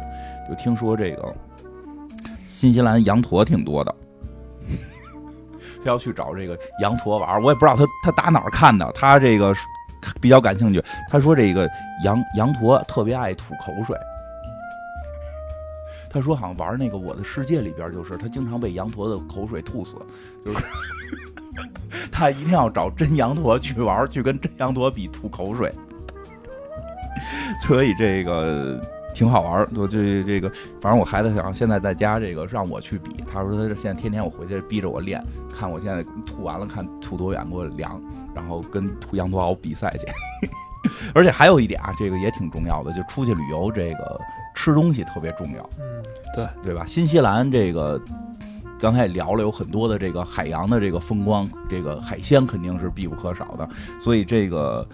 [0.49, 1.33] 就听说这个
[2.49, 3.95] 新西兰羊驼挺多的。
[5.85, 9.55] 他要去找这个羊驼玩，我也不知道他他打哪儿看的，他这个
[10.21, 10.83] 比较感兴趣。
[11.11, 11.69] 他说这个
[12.05, 13.97] 羊羊驼特别爱吐口水，
[16.09, 19.97] 他说好像玩那个《我的世界》里边，就是他经常被羊驼的口水吐死，
[20.45, 20.65] 就是
[22.11, 25.73] 他一定要找真羊驼去玩，去跟真羊驼比吐口水，
[27.67, 28.81] 所以这个
[29.17, 29.67] 挺好玩。
[29.75, 37.99] 我这这个，反正我孩子想现在在家这个让我去比，他说他现在天天我回去逼着我练，看我现在吐完了看吐多远给我量，
[38.35, 40.07] 然后跟吐羊驼好比赛去。
[41.15, 44.21] 而且还有一点啊，这个也挺重要的，就出去旅游，这个
[44.55, 45.67] 吃东西特别重要。
[45.81, 46.03] 嗯，
[46.35, 46.85] 对，对吧？
[46.85, 47.99] 新西兰这个
[48.79, 53.67] 刚才也聊了，有很多的这个海洋的这个风光，这个海鲜肯定是必不可少的，
[53.99, 54.87] 所以这个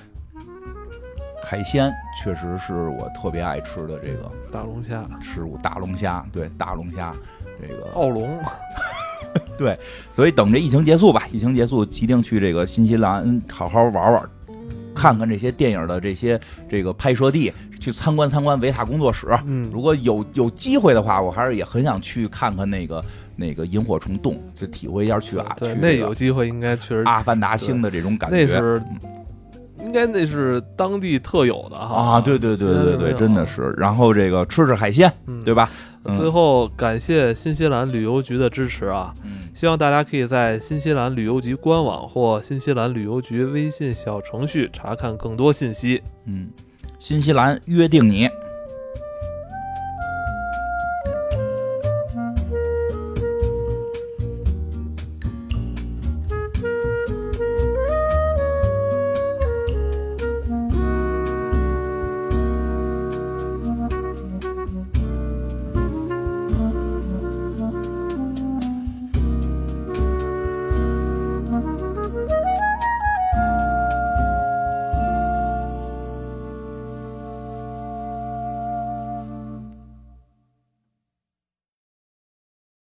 [1.44, 1.92] 海鲜
[2.22, 7.12] 确实是我特别爱吃的这个大龙虾、食物，大龙虾，对，大龙虾，
[7.60, 8.38] 这个，澳龙，
[9.58, 9.78] 对
[10.10, 14.22] 所以等这疫情结束吧，疫情结束一定去这个新西兰好好玩玩。
[14.94, 16.38] 看看这些电影的这些
[16.68, 17.50] 这个拍摄地，
[17.80, 23.02] 去参观参观维塔工作室，嗯，如果有有机会的话，我还是也很想去看看那个
[23.34, 28.36] 那个萤火虫洞，就体会一下去啊，对，去这个那有机会应该确实，阿凡达星的这种感觉。
[28.36, 28.82] 那是
[29.84, 32.20] 应该那是当地特有的哈啊！
[32.20, 33.74] 对对对对对，真的是。
[33.76, 35.68] 然后这个吃吃海鲜，嗯，对吧？
[36.04, 39.14] 嗯最后感谢新西兰旅游局的支持啊！
[39.24, 46.02] 嗯希望大家可以在新西兰旅游局官网或新西兰旅游局微信小程序查看更多信息。
[46.26, 46.48] 嗯，
[46.98, 48.28] 新西兰约定你。